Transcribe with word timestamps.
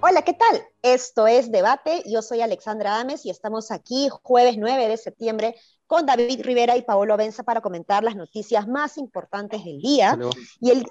Hola, 0.00 0.22
¿qué 0.22 0.32
tal? 0.32 0.62
Esto 0.82 1.26
es 1.26 1.50
Debate. 1.50 2.02
Yo 2.06 2.22
soy 2.22 2.40
Alexandra 2.40 2.98
Ames 3.00 3.26
y 3.26 3.30
estamos 3.30 3.70
aquí 3.70 4.08
jueves 4.22 4.56
9 4.56 4.88
de 4.88 4.96
septiembre 4.96 5.54
con 5.86 6.06
David 6.06 6.42
Rivera 6.42 6.76
y 6.76 6.82
Paolo 6.82 7.16
Benza 7.16 7.42
para 7.42 7.60
comentar 7.60 8.04
las 8.04 8.16
noticias 8.16 8.66
más 8.68 8.96
importantes 8.98 9.64
del 9.64 9.80
día. 9.80 10.18
Y 10.60 10.70
el, 10.70 10.86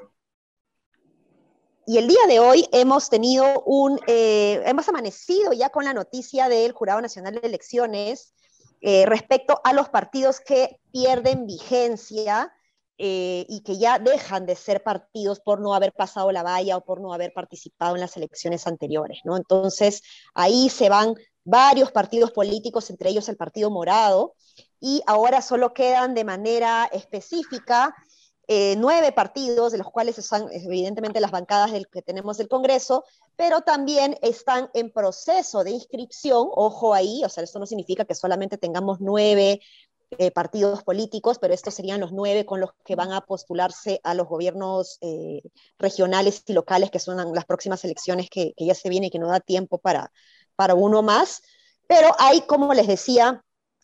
y 1.90 1.98
el 1.98 2.10
día 2.10 2.28
de 2.28 2.40
hoy 2.42 2.68
hemos 2.74 3.10
tenido 3.10 3.64
un, 3.66 3.98
eh, 4.08 4.62
hemos 4.66 4.90
amanecido 4.90 5.54
ya 5.54 5.70
con 5.70 5.86
la 5.86 5.94
noticia 5.94 6.50
del 6.50 6.74
Jurado 6.74 7.00
Nacional 7.00 7.36
de 7.36 7.48
Elecciones 7.48 8.34
eh, 8.82 9.06
respecto 9.06 9.62
a 9.64 9.72
los 9.72 9.88
partidos 9.88 10.42
que 10.42 10.82
pierden 10.92 11.48
vigencia 11.48 12.54
eh, 12.98 13.46
y 13.48 13.62
que 13.62 13.78
ya 13.78 14.00
dejan 14.00 14.46
de 14.46 14.58
ser 14.58 14.84
partidos 14.84 15.40
por 15.40 15.62
no 15.62 15.74
haber 15.74 15.94
pasado 15.94 16.30
la 16.34 16.44
valla 16.44 16.76
o 16.76 16.84
por 16.84 17.00
no 17.00 17.14
haber 17.14 17.32
participado 17.32 17.96
en 17.96 18.02
las 18.02 18.18
elecciones 18.18 18.68
anteriores, 18.68 19.20
¿no? 19.24 19.38
Entonces, 19.38 20.04
ahí 20.34 20.68
se 20.68 20.90
van 20.90 21.16
varios 21.46 21.94
partidos 21.94 22.32
políticos, 22.32 22.90
entre 22.90 23.12
ellos 23.12 23.30
el 23.30 23.38
Partido 23.38 23.72
Morado, 23.72 24.34
y 24.82 25.02
ahora 25.08 25.42
solo 25.42 25.74
quedan 25.74 26.16
de 26.16 26.26
manera 26.26 26.90
específica 26.92 27.96
eh, 28.48 28.76
nueve 28.78 29.12
partidos, 29.12 29.74
de 29.74 29.78
los 29.78 29.92
cuales 29.92 30.18
están 30.18 30.48
evidentemente 30.52 31.20
las 31.20 31.32
bancadas 31.32 31.72
del, 31.72 31.88
que 31.88 32.02
tenemos 32.02 32.38
del 32.38 32.48
Congreso, 32.48 33.04
pero 33.36 33.62
también 33.62 34.18
están 34.22 34.70
en 34.74 34.92
proceso 34.92 35.64
de 35.64 35.72
inscripción, 35.72 36.48
ojo 36.52 36.94
ahí, 36.94 37.24
o 37.26 37.30
sea, 37.30 37.44
esto 37.44 37.60
no 37.60 37.66
significa 37.66 38.06
que 38.06 38.16
solamente 38.16 38.58
tengamos 38.58 39.00
nueve 39.02 39.60
eh, 40.12 40.32
partidos 40.32 40.84
políticos, 40.84 41.38
pero 41.38 41.54
estos 41.54 41.74
serían 41.74 42.00
los 42.00 42.14
nueve 42.14 42.46
con 42.46 42.62
los 42.62 42.70
que 42.86 42.96
van 42.96 43.12
a 43.12 43.20
postularse 43.20 44.00
a 44.06 44.14
los 44.14 44.30
gobiernos 44.30 44.98
eh, 45.02 45.42
regionales 45.78 46.44
y 46.48 46.54
locales, 46.54 46.90
que 46.90 47.00
son 47.00 47.18
las 47.36 47.46
próximas 47.46 47.84
elecciones 47.84 48.30
que, 48.30 48.54
ya 48.58 48.74
se 48.74 48.88
vienen 48.88 49.08
y 49.08 49.12
que 49.12 49.20
no 49.20 49.28
da 49.28 49.42
tiempo 49.42 49.80
para, 49.80 50.14
para 50.56 50.76
uno 50.76 51.04
más. 51.04 51.42
Pero 51.88 52.16
hay, 52.20 52.42
como 52.42 52.74
les 52.74 52.88
decía, 52.88 53.44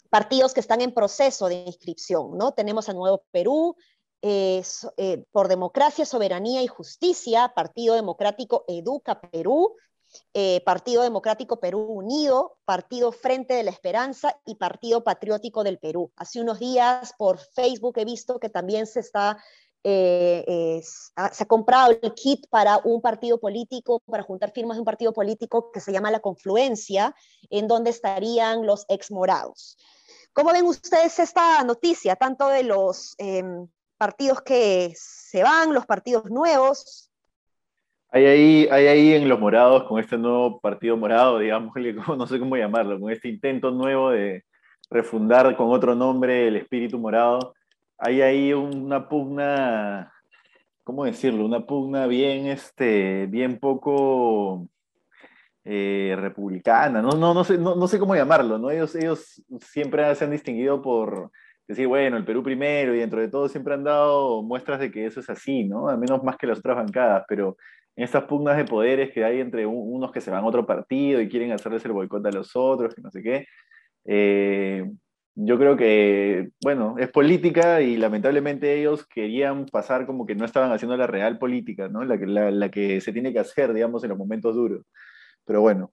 partidos 0.09 0.53
que 0.53 0.61
están 0.61 0.79
en 0.79 0.93
proceso 0.93 1.49
de 1.49 1.55
inscripción, 1.55 2.37
¿no? 2.37 2.53
Tenemos 2.53 2.87
a 2.87 2.93
Nuevo 2.93 3.25
Perú, 3.31 3.75
eh, 4.25 5.25
por 5.31 5.49
Democracia, 5.49 6.05
Soberanía 6.05 6.61
y 6.61 6.67
Justicia, 6.67 7.51
Partido 7.53 7.95
Democrático 7.95 8.63
Educa 8.69 9.19
Perú, 9.19 9.75
eh, 10.33 10.61
Partido 10.65 11.03
Democrático 11.03 11.59
Perú 11.59 11.81
Unido, 11.81 12.55
Partido 12.63 13.11
Frente 13.11 13.53
de 13.53 13.63
la 13.63 13.71
Esperanza 13.71 14.39
y 14.45 14.55
Partido 14.55 15.03
Patriótico 15.03 15.65
del 15.65 15.77
Perú. 15.77 16.09
Hace 16.15 16.39
unos 16.39 16.59
días 16.59 17.13
por 17.17 17.37
Facebook 17.37 17.97
he 17.97 18.05
visto 18.05 18.39
que 18.39 18.47
también 18.47 18.87
se 18.87 19.01
está 19.01 19.43
eh, 19.85 20.81
se 20.81 21.43
ha 21.43 21.45
comprado 21.45 21.91
el 21.91 22.13
kit 22.13 22.47
para 22.49 22.79
un 22.85 23.01
partido 23.01 23.37
político, 23.37 23.99
para 24.05 24.23
juntar 24.23 24.53
firmas 24.53 24.77
de 24.77 24.81
un 24.81 24.85
partido 24.85 25.11
político 25.11 25.73
que 25.73 25.81
se 25.81 25.91
llama 25.91 26.09
La 26.09 26.21
Confluencia, 26.21 27.13
en 27.49 27.67
donde 27.67 27.89
estarían 27.89 28.65
los 28.65 28.85
exmorados. 28.87 29.75
¿Cómo 30.31 30.53
ven 30.53 30.65
ustedes 30.65 31.19
esta 31.19 31.61
noticia, 31.65 32.15
tanto 32.15 32.47
de 32.47 32.63
los 32.63 33.13
em, 33.17 33.67
partidos 33.97 34.41
que 34.41 34.93
se 34.95 35.43
van, 35.43 35.73
los 35.73 35.85
partidos 35.85 36.29
nuevos? 36.29 37.09
Hay 38.09 38.25
ahí, 38.25 38.67
hay 38.69 38.87
ahí 38.87 39.13
en 39.13 39.27
los 39.27 39.39
morados, 39.39 39.85
con 39.85 39.99
este 39.99 40.17
nuevo 40.17 40.59
partido 40.59 40.95
morado, 40.95 41.39
digamos, 41.39 41.73
no 42.17 42.27
sé 42.27 42.39
cómo 42.39 42.55
llamarlo, 42.55 42.99
con 42.99 43.11
este 43.11 43.29
intento 43.29 43.71
nuevo 43.71 44.11
de 44.11 44.43
refundar 44.89 45.55
con 45.55 45.71
otro 45.71 45.95
nombre 45.95 46.47
el 46.47 46.55
espíritu 46.55 46.99
morado, 46.99 47.55
hay 47.97 48.21
ahí 48.21 48.53
una 48.53 49.07
pugna, 49.07 50.13
¿cómo 50.83 51.05
decirlo? 51.05 51.45
Una 51.45 51.65
pugna 51.65 52.05
bien, 52.05 52.47
este, 52.47 53.27
bien 53.27 53.59
poco 53.59 54.67
eh, 55.65 56.15
republicana, 56.17 57.01
no, 57.01 57.11
no, 57.11 57.33
no, 57.33 57.43
sé, 57.43 57.57
no, 57.57 57.87
sé 57.87 57.97
cómo 57.97 58.15
llamarlo, 58.15 58.57
¿no? 58.57 58.69
Ellos, 58.69 58.93
ellos 58.95 59.41
siempre 59.61 60.13
se 60.15 60.25
han 60.25 60.31
distinguido 60.31 60.81
por 60.81 61.31
decir, 61.67 61.87
bueno, 61.87 62.17
el 62.17 62.25
Perú 62.25 62.43
primero 62.43 62.93
y 62.93 62.99
dentro 62.99 63.21
de 63.21 63.29
todo 63.29 63.47
siempre 63.49 63.73
han 63.73 63.83
dado 63.83 64.43
muestras 64.43 64.79
de 64.79 64.91
que 64.91 65.05
eso 65.05 65.19
es 65.19 65.29
así, 65.29 65.63
¿no? 65.65 65.89
Al 65.89 65.97
menos 65.97 66.23
más 66.23 66.37
que 66.37 66.47
las 66.47 66.59
otras 66.59 66.75
bancadas, 66.77 67.23
pero 67.27 67.57
en 67.95 68.03
estas 68.03 68.23
pugnas 68.25 68.57
de 68.57 68.65
poderes 68.65 69.11
que 69.11 69.23
hay 69.23 69.39
entre 69.39 69.65
unos 69.65 70.11
que 70.11 70.21
se 70.21 70.31
van 70.31 70.43
a 70.43 70.47
otro 70.47 70.65
partido 70.65 71.21
y 71.21 71.29
quieren 71.29 71.51
hacerles 71.51 71.85
el 71.85 71.91
boicot 71.93 72.25
a 72.25 72.31
los 72.31 72.55
otros, 72.55 72.95
que 72.95 73.01
no 73.01 73.11
sé 73.11 73.21
qué. 73.21 73.45
Eh, 74.05 74.85
yo 75.35 75.57
creo 75.57 75.75
que, 75.75 76.51
bueno, 76.63 76.95
es 76.99 77.09
política 77.09 77.81
y 77.81 77.97
lamentablemente 77.97 78.79
ellos 78.79 79.07
querían 79.07 79.65
pasar 79.65 80.05
como 80.05 80.25
que 80.25 80.35
no 80.35 80.45
estaban 80.45 80.71
haciendo 80.71 80.95
la 80.95 81.07
real 81.07 81.39
política, 81.39 81.87
¿no? 81.87 82.03
La 82.03 82.19
que, 82.19 82.27
la, 82.27 82.69
que 82.69 83.01
se 83.01 83.11
tiene 83.11 83.33
que 83.33 83.39
hacer, 83.39 83.73
digamos, 83.73 84.03
en 84.03 84.09
los 84.09 84.17
momentos 84.17 84.55
duros. 84.55 84.85
Pero 85.45 85.61
bueno. 85.61 85.91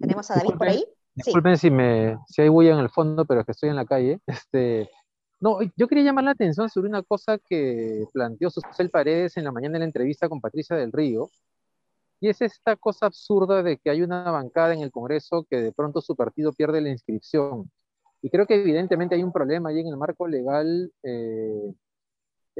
¿Tenemos 0.00 0.30
a 0.30 0.36
David 0.36 0.56
por 0.56 0.68
ahí? 0.68 0.84
Disculpen 1.14 1.56
si, 1.56 1.70
me, 1.70 2.18
si 2.26 2.42
hay 2.42 2.48
bulla 2.48 2.72
en 2.72 2.80
el 2.80 2.90
fondo, 2.90 3.24
pero 3.24 3.40
es 3.40 3.46
que 3.46 3.52
estoy 3.52 3.70
en 3.70 3.76
la 3.76 3.86
calle. 3.86 4.20
Este, 4.26 4.90
no, 5.40 5.58
yo 5.76 5.88
quería 5.88 6.04
llamar 6.04 6.24
la 6.24 6.30
atención 6.32 6.68
sobre 6.70 6.88
una 6.88 7.02
cosa 7.02 7.38
que 7.38 8.04
planteó 8.12 8.50
Susel 8.50 8.90
Paredes 8.90 9.36
en 9.36 9.44
la 9.44 9.52
mañana 9.52 9.76
en 9.76 9.80
la 9.80 9.86
entrevista 9.86 10.28
con 10.28 10.40
Patricia 10.40 10.76
del 10.76 10.92
Río, 10.92 11.30
y 12.20 12.28
es 12.28 12.40
esta 12.40 12.76
cosa 12.76 13.06
absurda 13.06 13.62
de 13.62 13.76
que 13.76 13.90
hay 13.90 14.00
una 14.00 14.30
bancada 14.30 14.72
en 14.72 14.80
el 14.80 14.90
Congreso 14.90 15.46
que 15.50 15.60
de 15.60 15.72
pronto 15.72 16.00
su 16.00 16.16
partido 16.16 16.52
pierde 16.52 16.80
la 16.80 16.88
inscripción. 16.88 17.70
Y 18.22 18.30
creo 18.30 18.46
que 18.46 18.54
evidentemente 18.54 19.14
hay 19.14 19.22
un 19.22 19.32
problema 19.32 19.68
ahí 19.68 19.80
en 19.80 19.88
el 19.88 19.98
marco 19.98 20.26
legal 20.26 20.90
eh, 21.02 21.74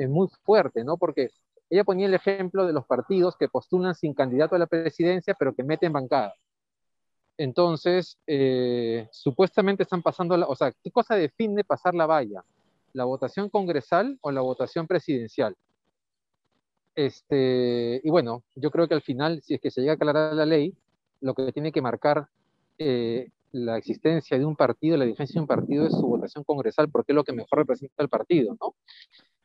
muy 0.06 0.28
fuerte, 0.42 0.84
¿no? 0.84 0.98
Porque 0.98 1.30
ella 1.70 1.84
ponía 1.84 2.06
el 2.06 2.14
ejemplo 2.14 2.66
de 2.66 2.74
los 2.74 2.84
partidos 2.84 3.36
que 3.38 3.48
postulan 3.48 3.94
sin 3.94 4.12
candidato 4.12 4.54
a 4.54 4.58
la 4.58 4.66
presidencia, 4.66 5.34
pero 5.38 5.54
que 5.54 5.64
meten 5.64 5.92
bancada. 5.92 6.34
Entonces, 7.36 8.18
eh, 8.26 9.08
supuestamente 9.10 9.82
están 9.82 10.02
pasando, 10.02 10.36
la, 10.36 10.46
o 10.46 10.54
sea, 10.54 10.72
¿qué 10.82 10.90
cosa 10.90 11.16
define 11.16 11.64
pasar 11.64 11.94
la 11.94 12.06
valla? 12.06 12.44
la 12.94 13.04
votación 13.04 13.50
congresal 13.50 14.18
o 14.22 14.30
la 14.30 14.40
votación 14.40 14.86
presidencial. 14.86 15.54
Este, 16.94 18.00
y 18.02 18.08
bueno, 18.08 18.44
yo 18.54 18.70
creo 18.70 18.88
que 18.88 18.94
al 18.94 19.02
final, 19.02 19.42
si 19.42 19.54
es 19.54 19.60
que 19.60 19.70
se 19.70 19.80
llega 19.80 19.92
a 19.92 19.96
aclarar 19.96 20.32
la 20.32 20.46
ley, 20.46 20.72
lo 21.20 21.34
que 21.34 21.52
tiene 21.52 21.72
que 21.72 21.82
marcar 21.82 22.28
eh, 22.78 23.30
la 23.54 23.78
existencia 23.78 24.36
de 24.36 24.44
un 24.44 24.56
partido, 24.56 24.96
la 24.96 25.04
vigencia 25.04 25.34
de 25.34 25.42
un 25.42 25.46
partido 25.46 25.86
es 25.86 25.92
su 25.92 26.06
votación 26.06 26.42
congresal, 26.42 26.90
porque 26.90 27.12
es 27.12 27.16
lo 27.16 27.22
que 27.22 27.32
mejor 27.32 27.60
representa 27.60 28.02
al 28.02 28.08
partido, 28.08 28.56
¿no? 28.60 28.74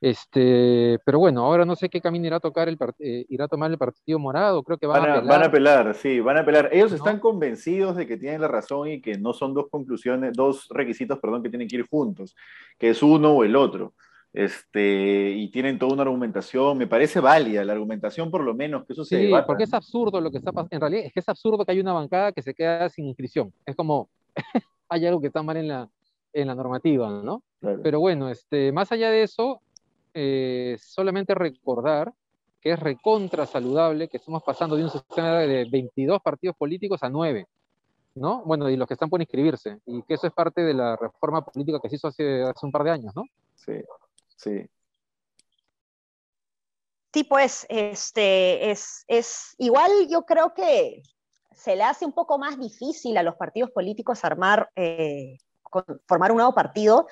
Este, 0.02 0.98
pero 1.06 1.20
bueno, 1.20 1.46
ahora 1.46 1.66
no 1.66 1.76
sé 1.76 1.90
qué 1.90 2.02
camino 2.02 2.26
irá 2.26 2.38
a 2.38 2.40
tocar 2.40 2.70
el 2.70 2.78
eh, 3.00 3.26
irá 3.30 3.46
a 3.46 3.48
tomar 3.50 3.70
el 3.70 3.78
Partido 3.78 4.18
Morado, 4.18 4.64
creo 4.64 4.78
que 4.78 4.88
van, 4.88 5.02
a, 5.02 5.14
apelar. 5.16 5.26
Van 5.26 5.44
a 5.44 5.46
apelar, 5.46 5.94
sí, 5.94 6.22
van 6.22 6.38
a 6.38 6.40
apelar. 6.40 6.70
Ellos 6.72 6.92
están 6.94 7.20
convencidos 7.20 7.98
de 7.98 8.08
que 8.08 8.18
tienen 8.18 8.42
la 8.42 8.48
razón 8.48 8.88
y 8.88 9.02
que 9.02 9.18
no 9.18 9.34
son 9.34 9.54
dos 9.54 9.68
conclusiones, 9.70 10.34
dos 10.34 10.68
requisitos, 10.70 11.20
perdón, 11.20 11.44
que 11.44 11.50
tienen 11.50 11.68
que 11.68 11.76
ir 11.76 11.88
juntos, 11.88 12.36
que 12.80 12.90
es 12.90 13.04
uno 13.04 13.34
o 13.34 13.44
el 13.44 13.56
otro. 13.56 13.94
Este, 14.32 15.32
y 15.32 15.50
tienen 15.50 15.80
toda 15.80 15.94
una 15.94 16.04
argumentación, 16.04 16.78
me 16.78 16.86
parece 16.86 17.20
válida 17.20 17.66
la 17.66 17.74
argumentación 17.74 18.30
por 18.30 18.44
lo 18.44 18.54
menos, 18.54 18.86
que 18.86 18.94
eso 18.94 19.04
se 19.04 19.26
Sí, 19.26 19.32
porque 19.48 19.64
es 19.64 19.74
absurdo 19.74 20.22
lo 20.22 20.30
que 20.30 20.38
está 20.38 20.52
pasando, 20.52 20.70
en 20.76 20.82
realidad 20.82 21.06
es 21.08 21.14
que 21.14 21.20
es 21.20 21.30
absurdo 21.30 21.66
que 21.66 21.72
hay 21.72 21.80
una 21.80 21.94
bancada 21.94 22.32
que 22.32 22.44
se 22.44 22.54
queda 22.54 22.90
sin 22.90 23.08
inscripción, 23.08 23.52
es 23.66 23.76
como, 23.76 24.08
hay 24.90 25.08
algo 25.08 25.20
que 25.20 25.28
está 25.28 25.42
mal 25.42 25.58
en 25.58 25.68
la, 25.68 25.90
en 26.34 26.48
la 26.48 26.54
normativa, 26.54 27.10
¿no? 27.10 27.42
Pero 27.60 28.00
bueno, 28.00 28.30
este, 28.30 28.72
más 28.72 28.92
allá 28.92 29.10
de 29.10 29.24
eso, 29.24 29.62
eh, 30.14 30.78
solamente 30.80 31.34
recordar 31.34 32.14
que 32.62 32.72
es 32.72 32.80
recontra 32.80 33.46
saludable 33.46 34.08
que 34.10 34.18
estamos 34.18 34.44
pasando 34.44 34.76
de 34.76 34.84
un 34.84 34.90
sistema 34.90 35.40
de 35.40 35.68
22 35.70 36.22
partidos 36.22 36.56
políticos 36.56 37.02
a 37.04 37.10
9, 37.10 37.48
¿no? 38.16 38.44
Bueno, 38.46 38.70
y 38.70 38.78
los 38.78 38.88
que 38.88 38.94
están 38.94 39.10
por 39.10 39.22
inscribirse, 39.22 39.80
y 39.86 40.04
que 40.04 40.14
eso 40.14 40.28
es 40.28 40.34
parte 40.34 40.62
de 40.62 40.74
la 40.74 40.96
reforma 40.96 41.44
política 41.44 41.80
que 41.82 41.90
se 41.90 41.96
hizo 41.96 42.08
hace, 42.08 42.44
hace 42.44 42.66
un 42.66 42.72
par 42.72 42.84
de 42.84 42.92
años, 42.92 43.16
¿no? 43.16 43.24
Sí, 43.56 43.74
sí. 44.40 44.70
Sí, 47.14 47.24
pues, 47.24 47.66
este, 47.70 48.70
es, 48.70 49.04
es 49.08 49.56
igual 49.58 49.92
yo 50.10 50.26
creo 50.26 50.54
que 50.54 51.02
se 51.56 51.76
le 51.76 51.84
hace 51.84 52.06
un 52.06 52.14
poco 52.14 52.38
más 52.38 52.60
difícil 52.60 53.18
a 53.18 53.24
los 53.24 53.36
partidos 53.36 53.72
políticos 53.72 54.24
armar, 54.24 54.70
eh, 54.76 55.38
formar 56.08 56.32
un 56.32 56.38
nuevo 56.38 56.54
partido, 56.54 57.08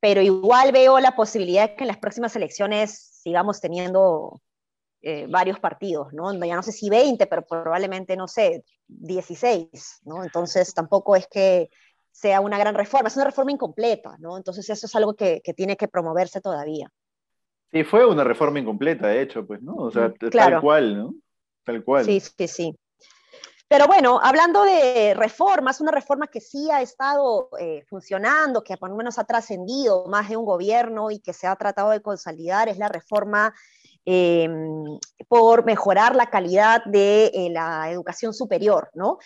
pero 0.00 0.20
igual 0.22 0.72
veo 0.72 0.98
la 1.00 1.14
posibilidad 1.14 1.68
de 1.68 1.76
que 1.76 1.84
en 1.84 1.88
las 1.88 1.98
próximas 1.98 2.34
elecciones 2.34 3.20
sigamos 3.22 3.60
teniendo 3.60 4.40
eh, 5.02 5.26
varios 5.28 5.60
partidos, 5.60 6.12
¿no? 6.12 6.32
Ya 6.32 6.56
no 6.56 6.62
sé 6.62 6.72
si 6.72 6.88
20, 6.88 7.26
pero 7.26 7.44
probablemente, 7.46 8.16
no 8.16 8.26
sé, 8.26 8.64
16, 8.88 10.00
¿no? 10.04 10.24
Entonces 10.24 10.72
tampoco 10.74 11.14
es 11.14 11.28
que 11.28 11.68
sea 12.12 12.40
una 12.40 12.58
gran 12.58 12.74
reforma, 12.74 13.08
es 13.08 13.16
una 13.16 13.24
reforma 13.24 13.50
incompleta, 13.50 14.16
¿no? 14.18 14.36
Entonces 14.36 14.68
eso 14.68 14.86
es 14.86 14.94
algo 14.94 15.14
que, 15.14 15.40
tiene 15.56 15.76
que 15.76 15.88
promoverse 15.88 16.40
todavía. 16.40 16.88
Sí, 17.72 17.84
fue 17.84 18.06
una 18.06 18.22
reforma 18.22 18.60
incompleta, 18.60 19.08
de 19.08 19.22
hecho, 19.22 19.46
pues, 19.46 19.62
¿no? 19.62 19.74
O 19.76 19.90
sea, 19.90 20.12
tal 20.12 20.60
cual, 20.60 20.96
¿no? 20.96 21.14
Tal 21.64 21.82
cual. 21.82 22.04
Sí, 22.04 22.20
sí, 22.20 22.46
sí. 22.46 22.76
Pero 23.66 23.86
bueno, 23.86 24.20
hablando 24.22 24.64
de 24.64 25.14
reformas, 25.14 25.80
una 25.80 25.90
reforma 25.90 26.26
que 26.26 26.42
sí 26.42 26.70
ha 26.70 26.82
estado 26.82 27.48
eh, 27.58 27.82
funcionando, 27.88 28.62
que 28.62 28.76
por 28.76 28.90
lo 28.90 28.96
menos 28.96 29.18
ha 29.18 29.24
trascendido 29.24 30.04
más 30.08 30.28
de 30.28 30.36
un 30.36 30.44
gobierno 30.44 31.10
y 31.10 31.20
que 31.20 31.32
se 31.32 31.46
ha 31.46 31.56
tratado 31.56 31.88
de 31.88 32.02
consolidar, 32.02 32.68
es 32.68 32.76
la 32.76 32.88
reforma 32.88 33.54
em, 34.04 34.98
por 35.28 35.64
mejorar 35.64 36.16
la 36.16 36.30
calidad 36.30 36.84
de 36.84 37.26
eh, 37.26 37.50
la 37.50 37.90
educación 37.90 38.34
superior, 38.34 38.90
¿no? 38.94 39.18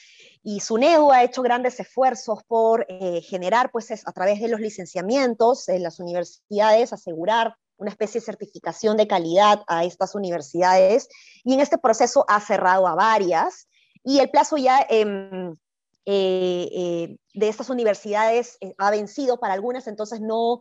Y 0.42 0.60
SUNEDU 0.60 1.10
ha 1.12 1.24
hecho 1.24 1.42
grandes 1.42 1.80
esfuerzos 1.80 2.44
por 2.46 2.86
eh, 2.88 3.20
generar, 3.22 3.70
pues, 3.70 3.90
a 3.90 4.12
través 4.12 4.40
de 4.40 4.48
los 4.48 4.60
licenciamientos 4.60 5.68
en 5.68 5.82
las 5.82 5.98
universidades, 5.98 6.92
asegurar 6.92 7.56
una 7.78 7.90
especie 7.90 8.20
de 8.20 8.26
certificación 8.26 8.96
de 8.96 9.06
calidad 9.06 9.62
a 9.66 9.84
estas 9.84 10.14
universidades, 10.14 11.08
y 11.44 11.54
en 11.54 11.60
este 11.60 11.78
proceso 11.78 12.24
ha 12.28 12.40
cerrado 12.40 12.86
a 12.86 12.94
varias 12.94 13.68
y 14.06 14.20
el 14.20 14.30
plazo 14.30 14.56
ya 14.56 14.86
em, 14.88 15.56
eh, 16.04 16.68
eh, 16.72 17.16
de 17.34 17.48
estas 17.48 17.68
universidades 17.70 18.56
eh, 18.60 18.72
ha 18.78 18.92
vencido 18.92 19.40
para 19.40 19.54
algunas, 19.54 19.88
entonces 19.88 20.20
no 20.20 20.60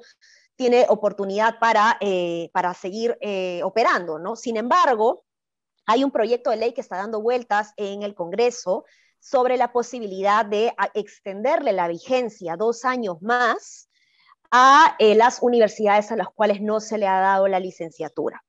tiene 0.56 0.86
oportunidad 0.90 1.60
para, 1.60 2.00
para 2.54 2.74
seguir 2.74 3.18
operando, 3.64 4.20
¿no? 4.20 4.36
Sin 4.36 4.58
embargo, 4.58 5.24
hay 5.86 6.04
un 6.04 6.12
proyecto 6.12 6.50
de 6.50 6.58
ley 6.58 6.74
que 6.74 6.82
está 6.82 6.98
dando 6.98 7.22
vueltas 7.22 7.74
en 7.78 8.04
el 8.04 8.16
Congreso 8.16 8.86
sobre 9.20 9.58
la 9.58 9.72
posibilidad 9.72 10.46
de 10.46 10.74
extenderle 10.94 11.74
la 11.74 11.88
vigencia 11.88 12.56
dos 12.56 12.86
años 12.86 13.22
más 13.22 13.90
a 14.52 14.96
las 15.00 15.40
universidades 15.42 16.12
a 16.12 16.16
las 16.16 16.30
cuales 16.30 16.62
no 16.62 16.80
se 16.80 16.98
le 16.98 17.08
ha 17.08 17.20
dado 17.20 17.48
la 17.48 17.60
licenciatura. 17.60 18.44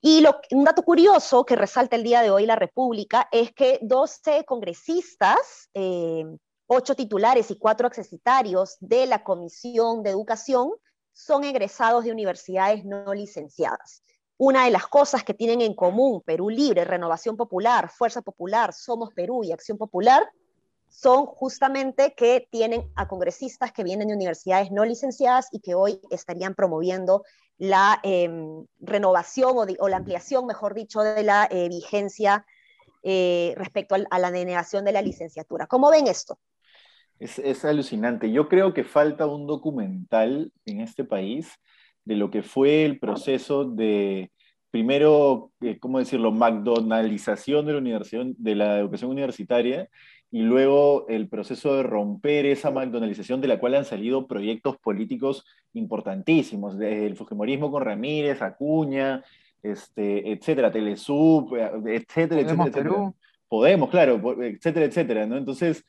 Y 0.00 0.22
un 0.50 0.64
dato 0.64 0.82
curioso 0.82 1.46
que 1.46 1.56
resalta 1.56 1.96
el 1.96 2.02
día 2.02 2.20
de 2.20 2.30
hoy 2.30 2.44
la 2.44 2.56
República 2.56 3.26
es 3.32 3.52
que 3.52 3.78
12 3.80 4.44
congresistas, 4.44 5.70
eh, 5.72 6.24
8 6.66 6.94
titulares 6.94 7.50
y 7.50 7.58
4 7.58 7.86
accesitarios 7.86 8.76
de 8.80 9.06
la 9.06 9.24
Comisión 9.24 10.02
de 10.02 10.10
Educación 10.10 10.72
son 11.14 11.44
egresados 11.44 12.04
de 12.04 12.12
universidades 12.12 12.84
no 12.84 13.14
licenciadas. 13.14 14.02
Una 14.36 14.64
de 14.64 14.70
las 14.70 14.86
cosas 14.88 15.24
que 15.24 15.32
tienen 15.32 15.62
en 15.62 15.74
común 15.74 16.20
Perú 16.20 16.50
Libre, 16.50 16.84
Renovación 16.84 17.36
Popular, 17.36 17.88
Fuerza 17.88 18.20
Popular, 18.20 18.74
Somos 18.74 19.14
Perú 19.14 19.44
y 19.44 19.52
Acción 19.52 19.78
Popular 19.78 20.28
son 20.88 21.26
justamente 21.26 22.14
que 22.14 22.46
tienen 22.50 22.90
a 22.94 23.08
congresistas 23.08 23.72
que 23.72 23.82
vienen 23.82 24.08
de 24.08 24.14
universidades 24.14 24.70
no 24.70 24.84
licenciadas 24.84 25.48
y 25.50 25.60
que 25.60 25.74
hoy 25.74 26.00
estarían 26.10 26.54
promoviendo 26.54 27.24
la 27.58 28.00
em, 28.02 28.66
renovación 28.80 29.56
o, 29.56 29.88
la 29.88 29.96
ampliación, 29.96 30.46
mejor 30.46 30.74
dicho, 30.74 31.00
de 31.00 31.22
la 31.22 31.48
eh, 31.50 31.68
vigencia 31.68 32.44
eh, 33.02 33.54
respecto 33.56 33.96
a, 34.08 34.18
la 34.18 34.30
denegación 34.30 34.84
de 34.84 34.92
la 34.92 35.02
licenciatura. 35.02 35.66
¿Cómo 35.66 35.90
ven 35.90 36.06
esto? 36.06 36.38
Es, 37.18 37.64
alucinante. 37.64 38.30
Yo 38.30 38.48
creo 38.48 38.74
que 38.74 38.84
falta 38.84 39.26
un 39.26 39.46
documental 39.46 40.52
en 40.66 40.80
este 40.80 41.04
país 41.04 41.48
de 42.04 42.16
lo 42.16 42.30
que 42.30 42.42
fue 42.42 42.84
el 42.84 42.98
proceso 42.98 43.64
de, 43.64 44.30
primero, 44.70 45.52
eh, 45.60 45.78
¿cómo 45.78 45.98
decirlo?, 45.98 46.32
McDonaldización 46.32 47.64
de 47.66 47.72
la, 47.72 47.78
universidad, 47.78 48.26
de 48.36 48.54
la 48.54 48.78
educación 48.78 49.10
universitaria 49.10 49.88
y 50.30 50.42
luego 50.42 51.06
el 51.08 51.28
proceso 51.28 51.76
de 51.76 51.84
romper 51.84 52.44
esa 52.46 52.72
McDonaldización 52.72 53.40
de 53.40 53.48
la 53.48 53.60
cual 53.60 53.76
han 53.76 53.84
salido 53.84 54.26
proyectos 54.26 54.76
políticos 54.78 55.46
importantísimos, 55.74 56.76
desde 56.76 57.06
el 57.06 57.16
Fujimorismo 57.16 57.70
con 57.70 57.84
Ramírez, 57.84 58.42
Acuña, 58.42 59.22
este, 59.62 60.32
etcétera, 60.32 60.72
Telesub, 60.72 61.54
etcétera, 61.54 62.40
etcétera, 62.40 62.66
etcétera. 62.66 63.12
Podemos, 63.48 63.90
claro, 63.90 64.20
etcétera, 64.42 64.86
etcétera, 64.86 65.26
¿no? 65.26 65.36
Entonces, 65.36 65.86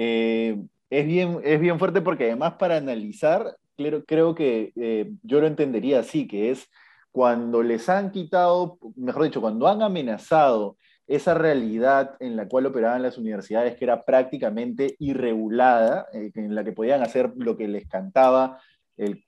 eh, 0.00 0.56
es, 0.90 1.06
bien, 1.06 1.40
es 1.42 1.60
bien 1.60 1.76
fuerte 1.80 2.00
porque 2.00 2.26
además 2.26 2.54
para 2.54 2.76
analizar, 2.76 3.56
creo, 3.76 4.04
creo 4.04 4.32
que 4.32 4.72
eh, 4.76 5.10
yo 5.24 5.40
lo 5.40 5.48
entendería 5.48 5.98
así, 5.98 6.28
que 6.28 6.52
es 6.52 6.70
cuando 7.10 7.64
les 7.64 7.88
han 7.88 8.12
quitado, 8.12 8.78
mejor 8.94 9.24
dicho, 9.24 9.40
cuando 9.40 9.66
han 9.66 9.82
amenazado 9.82 10.76
esa 11.08 11.34
realidad 11.34 12.14
en 12.20 12.36
la 12.36 12.46
cual 12.46 12.66
operaban 12.66 13.02
las 13.02 13.18
universidades, 13.18 13.76
que 13.76 13.86
era 13.86 14.04
prácticamente 14.04 14.94
irregulada, 15.00 16.06
eh, 16.12 16.30
en 16.36 16.54
la 16.54 16.62
que 16.62 16.72
podían 16.72 17.02
hacer 17.02 17.32
lo 17.34 17.56
que 17.56 17.66
les 17.66 17.88
cantaba, 17.88 18.60
el, 18.96 19.24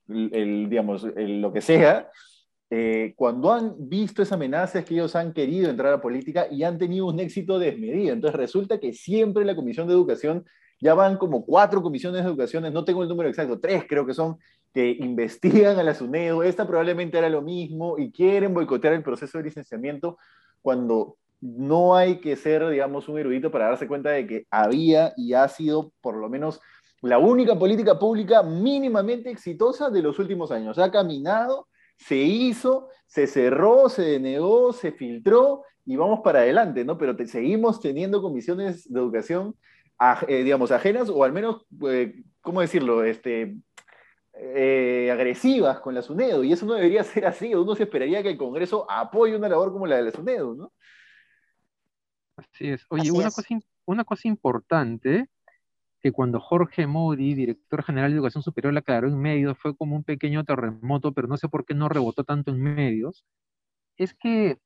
digamos, 0.68 1.04
lo 1.16 1.52
que 1.52 1.62
sea, 1.62 2.10
eh, 2.70 3.14
cuando 3.16 3.52
han 3.52 3.74
visto 3.88 4.22
esa 4.22 4.36
amenaza 4.36 4.78
es 4.78 4.84
que 4.84 4.94
ellos 4.94 5.16
han 5.16 5.32
querido 5.32 5.68
entrar 5.68 5.92
a 5.92 6.00
política 6.00 6.46
y 6.50 6.62
han 6.62 6.78
tenido 6.78 7.06
un 7.06 7.18
éxito 7.18 7.58
desmedido. 7.58 8.12
Entonces 8.12 8.38
resulta 8.38 8.78
que 8.78 8.92
siempre 8.92 9.44
la 9.44 9.56
Comisión 9.56 9.88
de 9.88 9.94
Educación, 9.94 10.44
ya 10.80 10.94
van 10.94 11.18
como 11.18 11.44
cuatro 11.44 11.82
comisiones 11.82 12.22
de 12.22 12.28
educación, 12.28 12.72
no 12.72 12.84
tengo 12.84 13.02
el 13.02 13.08
número 13.08 13.28
exacto, 13.28 13.58
tres 13.60 13.84
creo 13.88 14.06
que 14.06 14.14
son, 14.14 14.38
que 14.72 14.96
investigan 15.00 15.78
a 15.78 15.82
la 15.82 15.94
SUNEDO, 15.94 16.42
esta 16.42 16.66
probablemente 16.66 17.18
era 17.18 17.28
lo 17.28 17.42
mismo 17.42 17.98
y 17.98 18.12
quieren 18.12 18.54
boicotear 18.54 18.94
el 18.94 19.02
proceso 19.02 19.38
de 19.38 19.44
licenciamiento 19.44 20.16
cuando 20.62 21.16
no 21.40 21.96
hay 21.96 22.20
que 22.20 22.36
ser, 22.36 22.68
digamos, 22.68 23.08
un 23.08 23.18
erudito 23.18 23.50
para 23.50 23.66
darse 23.66 23.88
cuenta 23.88 24.10
de 24.10 24.26
que 24.26 24.46
había 24.50 25.12
y 25.16 25.32
ha 25.32 25.48
sido 25.48 25.92
por 26.00 26.16
lo 26.16 26.28
menos 26.28 26.60
la 27.02 27.18
única 27.18 27.58
política 27.58 27.98
pública 27.98 28.42
mínimamente 28.42 29.30
exitosa 29.30 29.88
de 29.88 30.02
los 30.02 30.18
últimos 30.18 30.50
años. 30.50 30.78
Ha 30.78 30.90
caminado, 30.90 31.66
se 32.00 32.16
hizo, 32.16 32.88
se 33.06 33.26
cerró, 33.26 33.88
se 33.88 34.02
denegó, 34.02 34.72
se 34.72 34.92
filtró 34.92 35.64
y 35.84 35.96
vamos 35.96 36.20
para 36.20 36.40
adelante, 36.40 36.84
¿no? 36.84 36.96
Pero 36.96 37.16
seguimos 37.26 37.80
teniendo 37.80 38.22
comisiones 38.22 38.90
de 38.90 38.98
educación, 38.98 39.54
eh, 40.26 40.42
digamos, 40.42 40.70
ajenas 40.70 41.08
o 41.10 41.22
al 41.24 41.32
menos, 41.32 41.66
eh, 41.88 42.22
¿cómo 42.40 42.62
decirlo? 42.62 43.04
Este, 43.04 43.54
eh, 44.32 45.10
agresivas 45.12 45.80
con 45.80 45.94
la 45.94 46.02
SUNEDO, 46.02 46.42
y 46.42 46.52
eso 46.52 46.64
no 46.64 46.74
debería 46.74 47.04
ser 47.04 47.26
así, 47.26 47.54
uno 47.54 47.74
se 47.74 47.82
esperaría 47.82 48.22
que 48.22 48.30
el 48.30 48.38
Congreso 48.38 48.90
apoye 48.90 49.36
una 49.36 49.48
labor 49.48 49.72
como 49.72 49.86
la 49.86 49.96
de 49.96 50.04
la 50.04 50.10
SUNEDO, 50.12 50.54
¿no? 50.54 50.72
Así 52.36 52.70
es. 52.70 52.86
Oye, 52.88 53.10
una, 53.10 53.30
Cosa, 53.30 53.58
una 53.84 54.04
cosa 54.04 54.28
importante 54.28 55.28
que 56.00 56.12
cuando 56.12 56.40
Jorge 56.40 56.86
Modi, 56.86 57.34
director 57.34 57.82
general 57.82 58.10
de 58.10 58.16
Educación 58.16 58.42
Superior, 58.42 58.72
la 58.72 58.80
aclaró 58.80 59.08
en 59.08 59.18
medios, 59.18 59.58
fue 59.58 59.76
como 59.76 59.96
un 59.96 60.04
pequeño 60.04 60.44
terremoto, 60.44 61.12
pero 61.12 61.28
no 61.28 61.36
sé 61.36 61.48
por 61.48 61.64
qué 61.66 61.74
no 61.74 61.88
rebotó 61.88 62.24
tanto 62.24 62.50
en 62.50 62.60
medios, 62.60 63.24
es 63.96 64.14
que, 64.14 64.58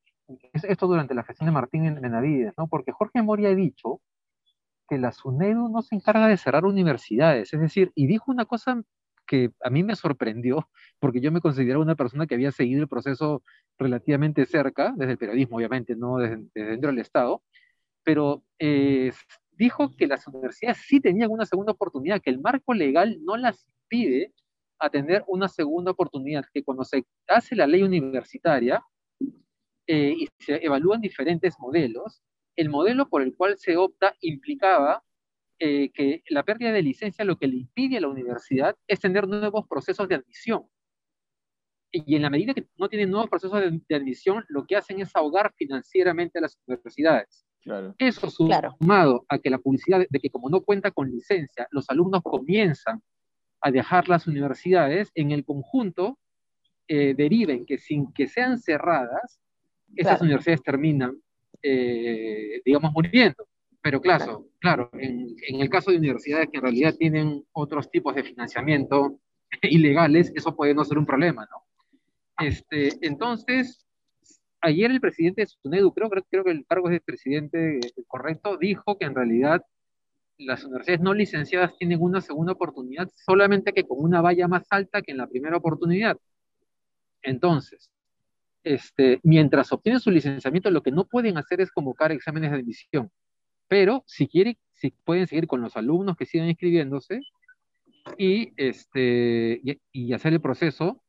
esto 0.53 0.87
durante 0.87 1.15
la 1.15 1.25
gestión 1.25 1.47
de 1.47 1.53
Martín 1.53 2.01
Benavides, 2.01 2.55
¿no? 2.57 2.69
Porque 2.69 2.93
Jorge 2.93 3.23
Modi 3.23 3.47
ha 3.47 3.55
dicho 3.55 4.01
que 4.89 4.99
la 4.99 5.13
SUNEDU 5.13 5.69
no 5.69 5.83
se 5.83 5.97
encarga 5.97 6.29
de 6.29 6.37
cerrar 6.37 6.65
universidades, 6.65 7.53
es 7.53 7.61
decir, 7.61 7.93
y 7.95 8.07
dijo 8.07 8.31
una 8.31 8.45
cosa 8.45 8.83
que 9.27 9.51
a 9.63 9.71
mí 9.71 9.83
me 9.83 9.97
sorprendió, 9.97 10.69
porque 10.99 11.21
yo 11.21 11.33
me 11.33 11.41
consideraba 11.41 11.83
una 11.83 11.95
persona 11.97 12.27
que 12.27 12.35
había 12.35 12.53
seguido 12.53 12.83
el 12.83 12.89
proceso 12.89 13.43
relativamente 13.79 14.47
cerca, 14.47 14.93
desde 14.97 15.13
el 15.13 15.19
periodismo, 15.19 15.57
obviamente, 15.57 15.97
no 15.97 16.19
desde 16.19 16.47
dentro 16.55 16.91
del 16.91 16.99
Estado, 16.99 17.43
pero 18.05 18.45
eh, 18.59 19.13
dijo 19.57 19.95
que 19.97 20.07
las 20.07 20.27
universidades 20.27 20.79
sí 20.87 21.01
tenían 21.01 21.31
una 21.31 21.47
segunda 21.47 21.73
oportunidad, 21.73 22.21
que 22.21 22.31
el 22.31 22.41
marco 22.41 22.75
legal 22.75 23.19
no 23.25 23.37
las 23.37 23.67
pide 23.89 24.33
a 24.79 24.91
tener 24.91 25.25
una 25.27 25.49
segunda 25.49 25.93
oportunidad, 25.93 26.45
que 26.53 26.63
cuando 26.63 26.85
se 26.85 27.05
hace 27.29 27.57
la 27.57 27.67
ley 27.67 27.83
universitaria 27.83 28.83
eh, 29.87 30.15
y 30.19 30.29
se 30.39 30.65
evalúan 30.65 31.01
diferentes 31.01 31.55
modelos, 31.59 32.23
el 32.57 32.69
modelo 32.69 33.09
por 33.09 33.23
el 33.23 33.37
cual 33.37 33.57
se 33.59 33.77
opta 33.77 34.15
implicaba 34.21 35.03
eh, 35.59 35.91
que 35.93 36.23
la 36.29 36.43
pérdida 36.43 36.73
de 36.73 36.83
licencia 36.83 37.25
lo 37.25 37.37
que 37.37 37.47
le 37.47 37.57
impide 37.57 37.99
a 37.99 38.01
la 38.01 38.09
universidad 38.09 38.77
es 38.89 39.01
tener 39.01 39.29
nuevos 39.29 39.67
procesos 39.69 40.09
de 40.09 40.17
admisión. 40.17 40.69
Y 41.93 42.17
en 42.17 42.23
la 42.23 42.31
medida 42.31 42.55
que 42.55 42.67
no 42.77 42.89
tienen 42.89 43.11
nuevos 43.11 43.31
procesos 43.31 43.63
de 43.87 43.95
admisión, 43.95 44.45
lo 44.49 44.67
que 44.67 44.77
hacen 44.77 45.01
es 45.01 45.15
ahogar 45.15 45.53
financieramente 45.57 46.39
a 46.39 46.43
las 46.43 46.59
universidades. 46.67 47.47
Eso 47.99 48.31
sumado 48.31 49.25
a 49.29 49.39
que 49.39 49.51
la 49.51 49.59
publicidad 49.59 50.05
de 50.09 50.21
que 50.21 50.31
como 50.31 50.51
no 50.51 50.61
cuenta 50.61 50.91
con 50.91 51.11
licencia, 51.11 51.67
los 51.71 51.89
alumnos 51.89 52.23
comienzan 52.23 53.03
a 53.61 53.71
dejar 53.71 54.09
las 54.09 54.27
universidades, 54.27 55.11
en 55.15 55.31
el 55.31 55.45
conjunto 55.45 56.19
eh, 56.87 57.15
deriven 57.17 57.65
que 57.65 57.79
sin 57.79 58.13
que 58.13 58.29
sean 58.29 58.59
cerradas, 58.59 59.41
esas 59.97 60.21
universidades 60.21 60.63
terminan, 60.63 61.17
eh, 61.63 62.61
digamos, 62.65 62.93
muriendo. 62.93 63.47
Pero 63.81 64.01
claro, 64.01 64.49
claro, 64.61 64.91
en, 64.95 65.35
en, 65.47 65.61
el 65.61 65.69
caso 65.69 65.91
de 65.91 65.99
universidades 65.99 66.49
que 66.51 66.57
en 66.57 66.63
realidad 66.63 66.95
tienen 66.99 67.45
otros 67.53 67.91
tipos 67.91 68.15
de 68.15 68.25
financiamiento 68.25 69.19
ilegales, 69.63 70.33
eso 70.35 70.57
puede 70.57 70.75
no 70.75 70.85
ser 70.85 70.99
un 70.99 71.07
problema, 71.07 71.47
¿no? 71.51 71.65
Este, 72.45 72.93
entonces, 73.03 73.84
ayer 74.65 74.91
el 74.91 75.01
presidente 75.01 75.43
de 75.43 75.47
SUNEDU, 75.47 75.93
creo, 75.93 76.11
que 76.11 76.51
el 76.51 76.67
cargo 76.67 76.89
es 76.89 76.93
de 76.93 77.01
presidente 77.01 77.81
correcto, 78.09 78.57
dijo 78.57 78.99
que 78.99 79.05
en 79.05 79.15
realidad 79.15 79.63
las 80.39 80.65
universidades 80.65 81.01
no 81.01 81.15
licenciadas 81.15 81.77
tienen 81.79 82.01
una 82.01 82.21
segunda 82.21 82.53
oportunidad, 82.53 83.09
solamente 83.27 83.73
que 83.73 83.85
con 83.85 83.99
una 84.01 84.21
valla 84.21 84.49
más 84.49 84.67
alta 84.71 85.03
que 85.03 85.13
en 85.13 85.19
la 85.19 85.29
primera 85.29 85.57
oportunidad. 85.57 86.17
Entonces, 87.23 87.91
este, 88.65 89.21
mientras 89.23 89.71
obtienen 89.73 90.01
su 90.01 90.11
licenciamiento, 90.11 90.71
lo 90.71 90.83
que 90.83 90.91
no 90.91 91.07
pueden 91.07 91.37
hacer 91.37 91.61
es 91.61 91.71
convocar 91.71 92.11
exámenes 92.11 92.51
de 92.51 92.57
admisión. 92.57 93.11
Pero 93.69 94.03
si 94.07 94.27
quieren, 94.27 94.57
si 94.73 94.91
pueden 94.91 95.27
seguir 95.27 95.47
con 95.47 95.61
los 95.61 95.77
alumnos 95.77 96.17
que 96.17 96.27
sigan 96.27 96.49
inscribiéndose 96.49 97.21
y, 98.19 98.53
este, 98.57 99.61
hacer 100.15 100.33
el 100.33 100.41
proceso 100.41 101.03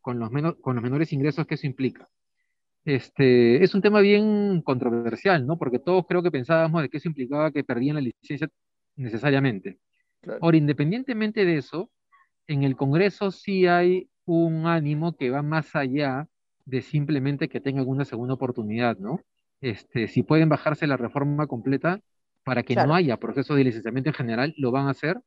con 0.00 0.18
los 0.18 0.30
menores 0.30 1.12
ingresos 1.12 1.46
que 1.46 1.54
eso 1.54 1.66
implica. 1.66 2.08
Este, 2.88 3.62
es 3.62 3.74
un 3.74 3.82
tema 3.82 4.00
bien 4.00 4.62
controversial, 4.62 5.46
¿no? 5.46 5.58
Porque 5.58 5.78
todos 5.78 6.06
creo 6.08 6.22
que 6.22 6.30
pensábamos 6.30 6.80
de 6.80 6.88
que 6.88 6.96
eso 6.96 7.08
implicaba 7.08 7.52
que 7.52 7.62
perdían 7.62 7.96
la 7.96 8.00
licencia 8.00 8.48
necesariamente. 8.96 9.78
Ahora, 10.40 10.56
independientemente 10.56 11.44
de 11.44 11.58
eso, 11.58 11.90
en 12.46 12.62
el 12.62 12.76
Congreso 12.76 13.30
sí 13.30 13.66
hay 13.66 14.08
un 14.24 14.64
ánimo 14.64 15.18
que 15.18 15.28
va 15.28 15.42
más 15.42 15.76
allá 15.76 16.28
de 16.64 16.80
simplemente 16.80 17.50
que 17.50 17.60
tengan 17.60 17.86
una 17.86 18.06
segunda 18.06 18.32
oportunidad, 18.32 18.96
¿no? 18.96 19.20
Este, 19.60 20.08
si 20.08 20.22
pueden 20.22 20.48
bajarse 20.48 20.86
la 20.86 20.96
reforma 20.96 21.46
completa 21.46 22.00
para 22.42 22.62
que 22.62 22.74
no 22.74 22.94
haya 22.94 23.18
proceso 23.18 23.54
de 23.54 23.64
licenciamiento 23.64 24.08
en 24.08 24.14
general, 24.14 24.54
lo 24.56 24.70
van 24.70 24.86
a 24.86 24.92
hacer. 24.92 25.20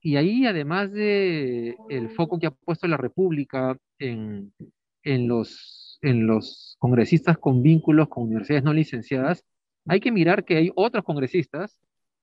Y 0.00 0.16
ahí, 0.16 0.46
además 0.46 0.90
de 0.92 1.76
el 1.90 2.08
foco 2.08 2.38
que 2.38 2.46
ha 2.46 2.52
puesto 2.52 2.88
la 2.88 2.96
República 2.96 3.76
en, 3.98 4.54
en, 5.02 5.28
los, 5.28 5.85
en 6.06 6.26
los 6.26 6.76
congresistas 6.78 7.38
con 7.38 7.62
vínculos 7.62 8.08
con 8.08 8.24
universidades 8.24 8.64
no 8.64 8.72
licenciadas, 8.72 9.44
hay 9.86 10.00
que 10.00 10.12
mirar 10.12 10.44
que 10.44 10.56
hay 10.56 10.70
otros 10.74 11.04
congresistas 11.04 11.78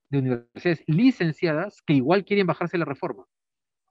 de 0.09 0.19
universidades 0.19 0.83
licenciadas 0.87 1.81
que 1.81 1.93
igual 1.93 2.25
quieren 2.25 2.47
bajarse 2.47 2.77
la 2.77 2.85
reforma. 2.85 3.25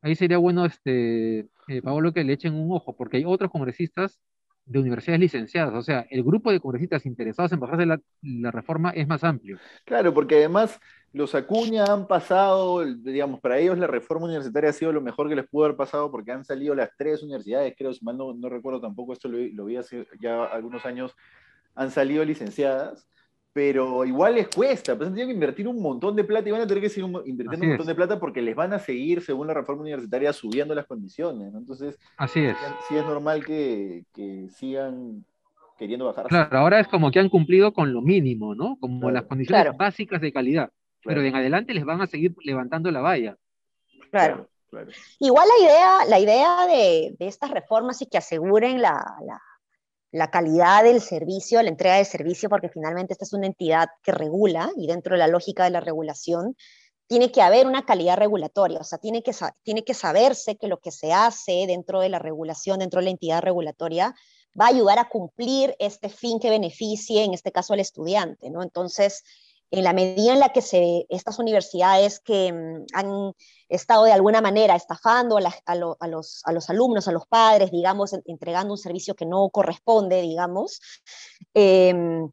Ahí 0.00 0.14
sería 0.14 0.38
bueno, 0.38 0.64
este, 0.66 1.40
eh, 1.68 1.82
Pablo, 1.82 2.12
que 2.12 2.24
le 2.24 2.32
echen 2.32 2.54
un 2.54 2.72
ojo, 2.72 2.96
porque 2.96 3.18
hay 3.18 3.24
otros 3.24 3.50
congresistas 3.50 4.20
de 4.64 4.78
universidades 4.78 5.20
licenciadas. 5.20 5.74
O 5.74 5.82
sea, 5.82 6.06
el 6.10 6.22
grupo 6.22 6.50
de 6.50 6.60
congresistas 6.60 7.06
interesados 7.06 7.52
en 7.52 7.60
bajarse 7.60 7.86
la, 7.86 8.00
la 8.22 8.50
reforma 8.50 8.90
es 8.90 9.06
más 9.06 9.24
amplio. 9.24 9.58
Claro, 9.84 10.14
porque 10.14 10.36
además 10.36 10.80
los 11.12 11.34
Acuña 11.34 11.84
han 11.84 12.06
pasado, 12.06 12.84
digamos, 12.84 13.40
para 13.40 13.58
ellos 13.58 13.76
la 13.76 13.86
reforma 13.86 14.26
universitaria 14.26 14.70
ha 14.70 14.72
sido 14.72 14.92
lo 14.92 15.02
mejor 15.02 15.28
que 15.28 15.36
les 15.36 15.46
pudo 15.46 15.66
haber 15.66 15.76
pasado 15.76 16.10
porque 16.10 16.32
han 16.32 16.44
salido 16.44 16.74
las 16.74 16.90
tres 16.96 17.22
universidades, 17.22 17.74
creo, 17.76 17.92
si 17.92 18.02
mal 18.02 18.16
no, 18.16 18.32
no 18.32 18.48
recuerdo 18.48 18.80
tampoco, 18.80 19.12
esto 19.12 19.28
lo, 19.28 19.38
lo, 19.38 19.66
vi 19.66 19.76
hace 19.76 20.06
ya 20.20 20.44
algunos 20.44 20.86
años, 20.86 21.14
han 21.74 21.90
salido 21.90 22.24
licenciadas 22.24 23.06
pero 23.52 24.04
igual 24.04 24.36
les 24.36 24.48
cuesta, 24.48 24.96
pues 24.96 25.08
han 25.08 25.14
tenido 25.14 25.28
que 25.28 25.34
invertir 25.34 25.68
un 25.68 25.80
montón 25.80 26.16
de 26.16 26.24
plata 26.24 26.48
y 26.48 26.52
van 26.52 26.62
a 26.62 26.66
tener 26.66 26.82
que 26.82 26.88
seguir 26.88 27.10
invirtiendo 27.26 27.64
un 27.64 27.68
montón 27.68 27.86
de 27.86 27.94
plata 27.94 28.18
porque 28.18 28.40
les 28.40 28.56
van 28.56 28.72
a 28.72 28.78
seguir, 28.78 29.20
según 29.22 29.46
la 29.46 29.54
reforma 29.54 29.82
universitaria, 29.82 30.32
subiendo 30.32 30.74
las 30.74 30.86
condiciones. 30.86 31.54
Entonces, 31.54 31.98
Así 32.16 32.40
es. 32.40 32.56
sí 32.88 32.96
es 32.96 33.04
normal 33.04 33.44
que, 33.44 34.04
sigan 34.56 35.24
queriendo 35.78 36.06
bajar. 36.06 36.28
Claro, 36.28 36.58
ahora 36.58 36.80
es 36.80 36.88
como 36.88 37.10
que 37.10 37.18
han 37.18 37.28
cumplido 37.28 37.72
con 37.74 37.92
lo 37.92 38.00
mínimo, 38.00 38.54
¿no? 38.54 38.78
Como 38.80 39.10
las 39.10 39.24
condiciones 39.24 39.76
básicas 39.76 40.20
de 40.20 40.32
calidad. 40.32 40.70
Pero 41.04 41.20
en 41.20 41.34
adelante 41.34 41.74
les 41.74 41.84
van 41.84 42.00
a 42.00 42.06
seguir 42.06 42.34
levantando 42.44 42.90
la 42.90 43.00
valla. 43.00 43.36
Claro. 44.10 44.48
Igual 45.18 45.46
la 45.48 45.66
idea, 45.66 46.04
la 46.08 46.18
idea 46.18 46.66
de, 46.66 47.16
estas 47.18 47.50
reformas 47.50 48.00
y 48.00 48.06
que 48.06 48.16
aseguren 48.16 48.80
la 48.80 49.04
la 49.26 49.38
calidad 50.30 50.84
del 50.84 51.00
servicio, 51.00 51.62
la 51.62 51.70
entrega 51.70 51.96
de 51.96 52.04
servicio, 52.04 52.48
porque 52.48 52.68
finalmente 52.68 53.14
esta 53.14 53.24
es 53.24 53.32
una 53.32 53.46
entidad 53.46 53.88
que 54.02 54.12
regula 54.12 54.70
y 54.76 54.86
dentro 54.86 55.14
de 55.14 55.18
la 55.18 55.26
lógica 55.26 55.64
de 55.64 55.70
la 55.70 55.80
regulación 55.80 56.54
tiene 57.06 57.32
que 57.32 57.42
haber 57.42 57.66
una 57.66 57.84
calidad 57.84 58.16
regulatoria, 58.16 58.78
o 58.78 58.84
sea, 58.84 58.98
tiene 58.98 59.22
que, 59.22 59.32
tiene 59.62 59.84
que 59.84 59.94
saberse 59.94 60.56
que 60.56 60.66
lo 60.66 60.78
que 60.78 60.90
se 60.90 61.12
hace 61.12 61.64
dentro 61.66 62.00
de 62.00 62.08
la 62.08 62.18
regulación, 62.18 62.78
dentro 62.78 63.00
de 63.00 63.04
la 63.04 63.10
entidad 63.10 63.42
regulatoria, 63.42 64.14
va 64.58 64.66
a 64.66 64.68
ayudar 64.68 64.98
a 64.98 65.08
cumplir 65.08 65.74
este 65.78 66.08
fin 66.08 66.38
que 66.38 66.50
beneficie, 66.50 67.24
en 67.24 67.34
este 67.34 67.52
caso, 67.52 67.72
al 67.72 67.80
estudiante, 67.80 68.50
¿no? 68.50 68.62
Entonces, 68.62 69.24
en 69.72 69.84
la 69.84 69.94
medida 69.94 70.34
en 70.34 70.38
la 70.38 70.50
que 70.50 70.60
se, 70.60 71.06
estas 71.08 71.38
universidades 71.38 72.20
que 72.20 72.52
mm, 72.52 72.84
han 72.92 73.32
estado 73.70 74.04
de 74.04 74.12
alguna 74.12 74.42
manera 74.42 74.76
estafando 74.76 75.38
a, 75.38 75.74
los, 75.74 76.68
alumnos, 76.68 77.08
a 77.08 77.12
los 77.12 77.26
padres, 77.26 77.70
digamos, 77.70 78.12
entregando 78.26 78.74
un 78.74 78.78
servicio 78.78 79.14
que 79.14 79.24
no 79.24 79.48
corresponde, 79.48 80.20
digamos, 80.20 80.80
em, 81.54 82.30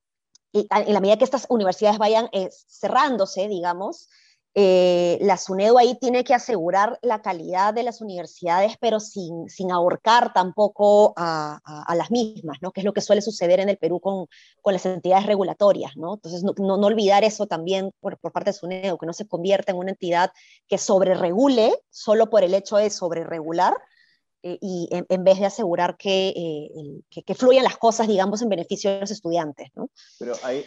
en 0.52 0.94
la 0.94 1.00
medida 1.00 1.18
que 1.18 1.24
estas 1.24 1.46
universidades 1.50 1.98
vayan 1.98 2.28
eh, 2.34 2.50
cerrándose, 2.68 3.48
digamos, 3.48 4.10
eh, 4.56 5.20
la 5.22 5.38
SUNEDO 5.38 5.78
ahí 5.78 5.96
tiene 6.00 6.24
que 6.24 6.34
asegurar 6.34 6.98
la 7.04 7.22
calidad 7.22 7.74
de 7.74 7.84
las 7.84 8.02
universidades, 8.02 8.78
pero 8.80 9.00
sin, 9.00 9.48
sin 9.48 9.72
ahorcar 9.72 10.34
tampoco 10.34 11.14
a, 11.16 11.60
las 11.96 12.10
mismas, 12.10 12.58
¿no? 12.62 12.72
que 12.72 12.82
es 12.82 12.86
lo 12.86 12.94
que 12.94 13.02
suele 13.02 13.22
suceder 13.22 13.60
en 13.60 13.70
el 13.70 13.78
Perú 13.78 14.00
con, 14.00 14.26
con 14.62 14.74
las 14.74 14.86
entidades 14.86 15.28
regulatorias. 15.28 15.96
¿no? 15.96 16.16
Entonces, 16.16 16.44
no, 16.44 16.54
no, 16.58 16.88
olvidar 16.88 17.24
eso 17.24 17.46
también 17.46 17.92
por, 18.00 18.18
por, 18.18 18.32
parte 18.32 18.50
de 18.50 18.58
SUNEDO, 18.58 18.98
que 18.98 19.06
no 19.06 19.14
se 19.14 19.28
convierta 19.28 19.72
en 19.72 19.78
una 19.78 19.92
entidad 19.92 20.32
que 20.68 20.78
sobreregule 20.78 21.80
solo 21.90 22.30
por 22.30 22.44
el 22.44 22.54
hecho 22.54 22.78
de 22.78 22.90
sobreregular, 22.90 23.76
eh, 24.42 24.58
y 24.62 24.88
en, 24.92 25.24
vez 25.24 25.40
de 25.40 25.46
asegurar 25.46 25.98
eh, 26.04 26.70
que, 27.10 27.24
que, 27.24 27.36
fluyan 27.36 27.64
las 27.64 27.78
cosas, 27.78 28.08
digamos, 28.08 28.42
en 28.42 28.50
beneficio 28.50 28.90
de 28.90 29.02
los 29.02 29.12
estudiantes, 29.12 29.70
¿no? 29.76 29.90
Pero 30.18 30.34
ahí, 30.44 30.66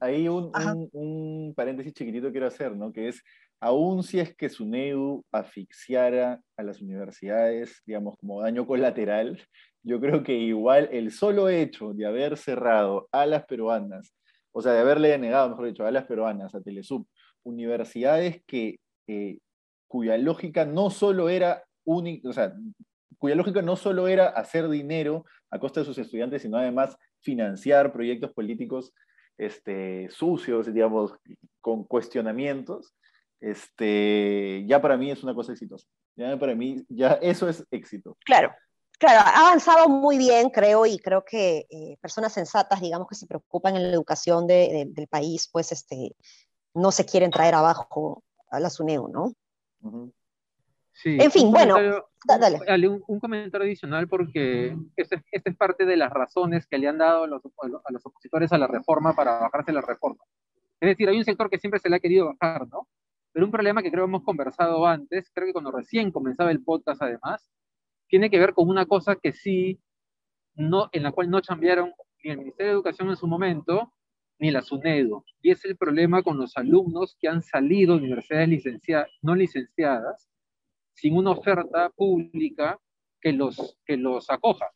hay, 0.00 0.28
un, 0.28 0.50
un, 0.92 1.52
paréntesis 1.54 1.92
chiquitito 1.92 2.30
quiero 2.30 2.46
hacer, 2.46 2.74
¿no? 2.74 2.92
Que 2.92 3.08
es, 3.08 3.22
aún 3.60 4.02
si 4.02 4.20
es 4.20 4.34
que 4.34 4.48
SUNEDU 4.48 5.24
asfixiara 5.32 6.40
a 6.56 6.62
las 6.62 6.80
universidades, 6.80 7.82
digamos, 7.84 8.16
como 8.18 8.40
daño 8.40 8.66
colateral, 8.66 9.42
yo 9.82 10.00
creo 10.00 10.22
que 10.22 10.34
igual 10.34 10.88
el 10.90 11.12
solo 11.12 11.50
hecho 11.50 11.92
de 11.92 12.06
haber 12.06 12.38
cerrado 12.38 13.08
a 13.12 13.26
las 13.26 13.44
peruanas, 13.44 14.14
o 14.52 14.62
sea, 14.62 14.72
de 14.72 14.80
haberle 14.80 15.08
denegado, 15.08 15.50
mejor 15.50 15.66
dicho, 15.66 15.84
a 15.84 15.90
las 15.90 16.06
peruanas, 16.06 16.54
a 16.54 16.60
Telesub, 16.60 17.06
universidades 17.42 18.42
que... 18.46 18.78
Eh, 19.06 19.38
cuya 19.94 20.18
lógica 20.18 20.64
no 20.64 20.90
solo 20.90 21.28
era 21.28 21.62
única, 21.84 22.28
o 22.28 22.32
sea, 22.32 22.52
cuya 23.24 23.36
lógica 23.36 23.62
no 23.62 23.74
solo 23.74 24.06
era 24.06 24.28
hacer 24.28 24.68
dinero 24.68 25.24
a 25.50 25.58
costa 25.58 25.80
de 25.80 25.86
sus 25.86 25.96
estudiantes, 25.96 26.42
sino 26.42 26.58
además 26.58 26.94
financiar 27.22 27.90
proyectos 27.90 28.30
políticos 28.34 28.92
este, 29.38 30.10
sucios, 30.10 30.66
digamos, 30.66 31.14
con 31.62 31.84
cuestionamientos, 31.84 32.92
este, 33.40 34.62
ya 34.66 34.82
para 34.82 34.98
mí 34.98 35.10
es 35.10 35.22
una 35.22 35.34
cosa 35.34 35.52
exitosa. 35.52 35.88
Ya 36.16 36.38
para 36.38 36.54
mí, 36.54 36.84
ya 36.90 37.14
eso 37.22 37.48
es 37.48 37.64
éxito. 37.70 38.18
Claro, 38.26 38.52
claro, 38.98 39.20
ha 39.20 39.46
avanzado 39.46 39.88
muy 39.88 40.18
bien, 40.18 40.50
creo, 40.50 40.84
y 40.84 40.98
creo 40.98 41.24
que 41.24 41.64
eh, 41.70 41.96
personas 42.02 42.34
sensatas, 42.34 42.82
digamos, 42.82 43.08
que 43.08 43.14
se 43.14 43.26
preocupan 43.26 43.74
en 43.74 43.84
la 43.84 43.94
educación 43.94 44.46
del 44.46 45.08
país, 45.08 45.48
pues 45.50 45.72
este, 45.72 46.14
no 46.74 46.92
se 46.92 47.06
quieren 47.06 47.30
traer 47.30 47.54
abajo 47.54 48.22
a 48.50 48.60
la 48.60 48.68
SUNEO, 48.68 49.08
¿no? 49.08 49.32
En 51.02 51.30
fin, 51.30 51.50
bueno, 51.50 51.76
dale. 52.24 52.88
Un, 52.88 53.20
comentario 53.20 53.66
adicional 53.66 54.08
porque 54.08 54.76
esta 54.96 55.20
es 55.32 55.56
parte 55.56 55.84
de 55.84 55.96
las 55.96 56.10
razones 56.10 56.66
que 56.66 56.78
le 56.78 56.88
han 56.88 56.98
dado 56.98 57.24
a 57.24 57.26
los, 57.26 57.42
a 57.44 57.92
los, 57.92 58.06
opositores 58.06 58.52
a 58.52 58.58
la 58.58 58.66
reforma 58.66 59.14
para 59.14 59.40
bajarse 59.40 59.72
la 59.72 59.80
reforma. 59.80 60.22
Es 60.80 60.88
decir, 60.88 61.08
hay 61.08 61.16
un 61.16 61.24
sector 61.24 61.50
que 61.50 61.58
siempre 61.58 61.80
se 61.80 61.88
le 61.88 61.96
ha 61.96 62.00
querido 62.00 62.34
bajar, 62.38 62.68
¿no? 62.68 62.88
Pero 63.32 63.46
un 63.46 63.52
problema 63.52 63.82
que 63.82 63.90
creo 63.90 64.04
hemos 64.04 64.22
conversado 64.22 64.86
antes, 64.86 65.30
creo 65.34 65.46
que 65.46 65.52
cuando 65.52 65.72
recién 65.72 66.12
comenzaba 66.12 66.52
el 66.52 66.62
podcast 66.62 67.02
además, 67.02 67.50
tiene 68.06 68.30
que 68.30 68.38
ver 68.38 68.54
con 68.54 68.68
una 68.68 68.86
cosa 68.86 69.16
que 69.16 69.32
sí, 69.32 69.80
no, 70.54 70.88
en 70.92 71.02
la 71.02 71.10
cual 71.10 71.30
no 71.30 71.42
cambiaron 71.42 71.92
ni 72.22 72.30
el 72.30 72.38
Ministerio 72.38 72.70
de 72.70 72.74
Educación 72.76 73.08
en 73.08 73.16
su 73.16 73.26
momento, 73.26 73.92
ni 74.38 74.50
la 74.50 74.62
SUNEDO. 74.62 75.24
Y 75.42 75.50
es 75.50 75.64
el 75.64 75.76
problema 75.76 76.22
con 76.22 76.38
los 76.38 76.56
alumnos 76.56 77.16
que 77.20 77.28
han 77.28 77.42
salido 77.42 77.94
de 77.94 78.04
universidades 78.04 78.48
licenciadas, 78.48 79.10
no 79.20 79.34
licenciadas 79.34 80.28
sin 80.94 81.16
una 81.16 81.32
oferta 81.32 81.90
pública 81.90 82.78
que 83.20 83.32
los, 83.32 83.76
que 83.84 83.96
los 83.96 84.30
acoja. 84.30 84.70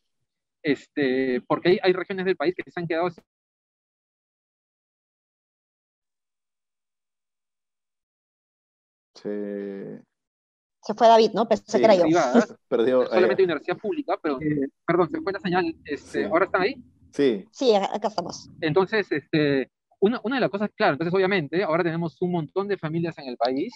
Este, 0.63 1.41
porque 1.43 1.71
hay, 1.71 1.79
hay 1.83 1.93
regiones 1.93 2.27
del 2.27 2.37
país 2.37 2.55
que 2.55 2.71
se 2.71 2.81
han 2.81 2.87
quedado 2.87 3.09
Se... 9.15 10.01
se 10.83 10.95
fue 10.95 11.09
David, 11.09 11.33
¿no? 11.35 11.49
Pensé 11.49 11.79
que 11.79 11.85
era 11.85 11.95
yo. 11.97 12.05
Perdió, 12.69 13.07
solamente 13.07 13.43
universidad 13.43 13.77
pública, 13.77 14.17
pero 14.23 14.41
eh, 14.41 14.69
perdón, 14.87 15.11
se 15.11 15.21
fue 15.21 15.33
la 15.33 15.41
señal. 15.41 15.77
Este, 15.85 16.27
¿Ahora 16.27 16.45
están 16.45 16.63
ahí? 16.63 16.77
Sí. 17.13 17.49
Sí, 17.51 17.75
acá 17.75 18.09
estamos. 18.09 18.49
Entonces, 18.61 19.11
este, 19.11 19.71
una, 19.99 20.21
una 20.23 20.37
de 20.37 20.41
las 20.41 20.51
cosas, 20.51 20.71
claro, 20.77 20.93
entonces 20.93 21.13
obviamente 21.13 21.65
ahora 21.65 21.83
tenemos 21.83 22.21
un 22.23 22.31
montón 22.31 22.69
de 22.69 22.77
familias 22.77 23.19
en 23.19 23.27
el 23.27 23.37
país 23.37 23.73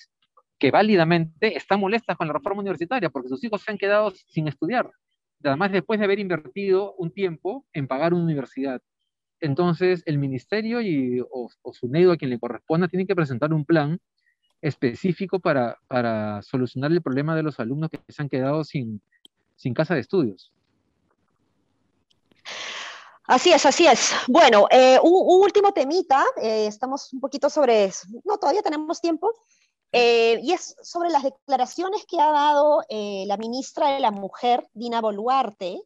que 0.63 0.71
válidamente 0.71 1.57
están 1.57 1.81
molestas 1.81 2.17
con 2.17 2.29
la 2.29 2.35
reforma 2.35 2.61
universitaria 2.61 3.11
porque 3.11 3.29
sus 3.29 3.43
hijos 3.43 3.63
se 3.63 3.73
han 3.73 3.79
quedado 3.79 4.13
sin 4.29 4.47
estudiar, 4.47 4.89
además 5.43 5.73
después 5.73 5.99
de 5.99 6.05
haber 6.05 6.21
invertido 6.21 6.95
un 6.99 7.11
tiempo 7.11 7.67
en 7.73 7.89
pagar 7.89 8.15
una 8.15 8.23
universidad. 8.23 8.81
Entonces, 9.41 10.05
el 10.07 10.19
ministerio 10.19 10.81
y, 10.81 11.21
o, 11.21 11.51
su 11.73 11.89
NEDO 11.89 12.13
a 12.13 12.17
quien 12.17 12.31
le 12.31 12.39
corresponda 12.39 12.87
tiene 12.87 13.09
que 13.09 13.17
presentar 13.17 13.53
un 13.53 13.65
plan 13.65 13.99
específico 14.61 15.41
para, 15.41 15.79
para 15.89 16.41
solucionar 16.43 16.93
el 16.93 17.03
problema 17.03 17.35
de 17.35 17.43
los 17.43 17.59
alumnos 17.59 17.91
que 17.91 17.99
se 18.09 18.23
han 18.23 18.29
quedado 18.29 18.63
sin, 18.63 19.03
sin 19.57 19.75
casa 19.75 19.95
de 19.95 20.01
estudios. 20.03 20.53
Así 23.25 23.53
es, 23.53 23.67
así 23.67 23.89
es. 23.89 24.13
Bueno, 24.29 24.69
eh, 24.71 24.97
un, 25.03 25.43
último 25.43 25.73
temita, 25.73 26.25
eh, 26.41 26.67
estamos 26.69 27.13
un 27.13 27.19
poquito 27.19 27.51
sobre, 27.51 27.87
eso. 27.87 28.07
no, 28.25 28.39
todavía 28.39 28.63
tenemos 28.63 29.01
tiempo, 29.01 29.33
eh, 29.93 30.41
y 30.43 30.53
es 30.53 30.77
sobre 30.83 31.11
las 31.11 31.23
declaraciones 31.23 32.05
que 32.07 32.21
ha 32.21 32.31
dado 32.31 32.83
la 32.89 33.37
ministra 33.37 33.93
de 33.93 34.01
la 34.01 34.11
Mujer, 34.11 34.69
Dina 34.73 35.01
Boluarte, 35.01 35.83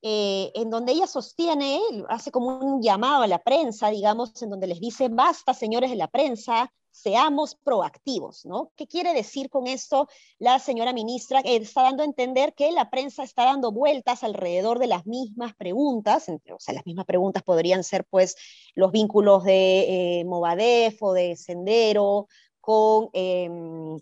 en 0.00 0.70
donde 0.70 0.92
ella 0.92 1.06
sostiene, 1.06 1.80
hace 2.08 2.30
como 2.30 2.58
un 2.58 2.82
llamado 2.82 3.22
a 3.22 3.26
la 3.26 3.38
prensa, 3.38 3.90
digamos, 3.90 4.42
en 4.42 4.50
donde 4.50 4.66
les 4.66 4.80
dice, 4.80 5.08
basta, 5.08 5.54
señores 5.54 5.90
de 5.90 5.96
la 5.96 6.08
prensa, 6.08 6.72
seamos 6.92 7.56
proactivos, 7.56 8.44
¿no? 8.44 8.70
¿Qué 8.76 8.86
quiere 8.86 9.14
decir 9.14 9.48
con 9.48 9.66
esto 9.66 10.08
la 10.38 10.58
señora 10.58 10.92
ministra? 10.92 11.40
está 11.40 11.82
dando 11.82 12.02
a 12.02 12.06
entender 12.06 12.54
que 12.54 12.70
la 12.70 12.90
prensa 12.90 13.24
está 13.24 13.44
dando 13.44 13.72
vueltas 13.72 14.22
alrededor 14.22 14.78
de 14.78 14.86
las 14.86 15.06
mismas 15.06 15.54
preguntas, 15.54 16.28
o 16.28 16.60
sea, 16.60 16.74
las 16.74 16.86
mismas 16.86 17.06
preguntas 17.06 17.42
podrían 17.42 17.82
ser 17.82 18.04
pues 18.04 18.36
los 18.74 18.92
vínculos 18.92 19.42
de 19.44 20.20
eh, 20.20 20.24
Movadef 20.24 21.02
o 21.02 21.12
de 21.12 21.34
Sendero 21.36 22.28
con... 22.62 23.10
Em, 23.12 23.98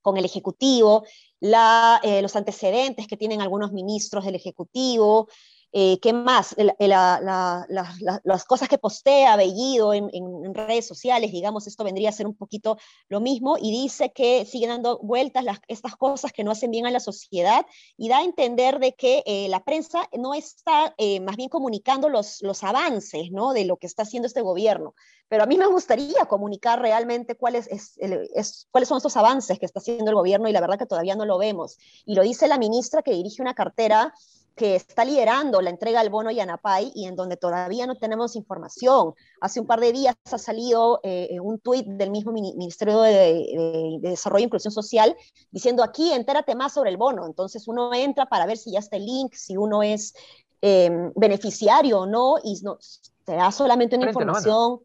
con 0.00 0.16
el 0.16 0.24
Ejecutivo, 0.24 1.04
eh, 1.40 2.22
los 2.22 2.34
antecedentes 2.34 3.06
que 3.06 3.18
tienen 3.18 3.42
algunos 3.42 3.72
ministros 3.72 4.24
del 4.24 4.36
Ejecutivo, 4.36 5.28
eh, 5.72 5.98
¿Qué 6.00 6.12
más? 6.12 6.56
las 6.78 8.44
cosas 8.46 8.68
que 8.68 8.78
postea 8.78 9.36
Bellido 9.36 9.92
en, 9.92 10.54
redes 10.54 10.86
sociales, 10.86 11.30
digamos, 11.30 11.66
esto 11.66 11.84
vendría 11.84 12.08
a 12.08 12.12
ser 12.12 12.26
un 12.26 12.34
poquito 12.34 12.78
lo 13.08 13.20
mismo, 13.20 13.56
y 13.58 13.70
dice 13.70 14.12
que 14.12 14.46
siguen 14.46 14.70
dando 14.70 14.98
vueltas 14.98 15.44
estas 15.68 15.96
cosas 15.96 16.32
que 16.32 16.42
no 16.44 16.50
hacen 16.50 16.70
bien 16.70 16.86
a 16.86 16.90
la 16.90 17.00
sociedad, 17.00 17.66
y 17.96 18.08
da 18.08 18.18
a 18.18 18.24
entender 18.24 18.78
de 18.78 18.94
que 18.94 19.22
eh, 19.26 19.48
la 19.48 19.64
prensa 19.64 20.08
no 20.16 20.34
está 20.34 20.94
eh, 20.96 21.20
más 21.20 21.36
bien 21.36 21.48
comunicando 21.48 22.08
los, 22.08 22.42
los 22.42 22.64
avances 22.64 23.30
¿no? 23.30 23.52
de 23.52 23.64
lo 23.64 23.76
que 23.76 23.86
está 23.86 24.02
haciendo 24.02 24.26
este 24.26 24.40
gobierno. 24.40 24.94
Pero 25.28 25.42
a 25.42 25.46
mí 25.46 25.58
me 25.58 25.66
gustaría 25.66 26.24
comunicar 26.26 26.80
realmente 26.80 27.36
cuáles, 27.36 27.68
es, 27.68 28.66
cuáles 28.70 28.88
son 28.88 28.96
estos 28.96 29.16
avances 29.16 29.58
que 29.58 29.66
está 29.66 29.80
haciendo 29.80 30.10
el 30.10 30.16
gobierno, 30.16 30.48
y 30.48 30.52
la 30.52 30.60
verdad 30.60 30.78
que 30.78 30.86
todavía 30.86 31.16
no 31.16 31.26
lo 31.26 31.36
vemos. 31.36 31.78
Y 32.06 32.14
lo 32.14 32.22
dice 32.22 32.48
la 32.48 32.58
ministra 32.58 33.02
que 33.02 33.12
dirige 33.12 33.42
una 33.42 33.54
cartera 33.54 34.14
que 34.58 34.74
está 34.74 35.04
liderando 35.04 35.62
la 35.62 35.70
entrega 35.70 36.00
del 36.00 36.10
bono 36.10 36.32
Yanapay 36.32 36.90
y 36.94 37.06
en 37.06 37.14
donde 37.14 37.36
todavía 37.36 37.86
no 37.86 37.94
tenemos 37.94 38.34
información. 38.34 39.14
Hace 39.40 39.60
un 39.60 39.66
par 39.66 39.78
de 39.78 39.92
días 39.92 40.16
ha 40.30 40.36
salido 40.36 40.98
eh, 41.04 41.38
un 41.40 41.60
tuit 41.60 41.86
del 41.86 42.10
mismo 42.10 42.32
Ministerio 42.32 43.00
de, 43.00 43.98
Desarrollo 44.02 44.42
e 44.42 44.46
Inclusión 44.46 44.72
Social 44.72 45.16
diciendo 45.52 45.84
aquí 45.84 46.12
entérate 46.12 46.56
más 46.56 46.74
sobre 46.74 46.90
el 46.90 46.96
bono. 46.96 47.24
Entonces 47.24 47.68
uno 47.68 47.94
entra 47.94 48.26
para 48.26 48.46
ver 48.46 48.58
si 48.58 48.72
ya 48.72 48.80
está 48.80 48.96
el 48.96 49.06
link, 49.06 49.32
si 49.34 49.56
uno 49.56 49.84
es 49.84 50.12
em, 50.60 51.12
beneficiario 51.14 52.00
o 52.00 52.06
no, 52.06 52.38
y 52.42 52.60
no, 52.62 52.78
te 53.24 53.36
da 53.36 53.52
solamente 53.52 53.96
una 53.96 54.08
información. 54.08 54.80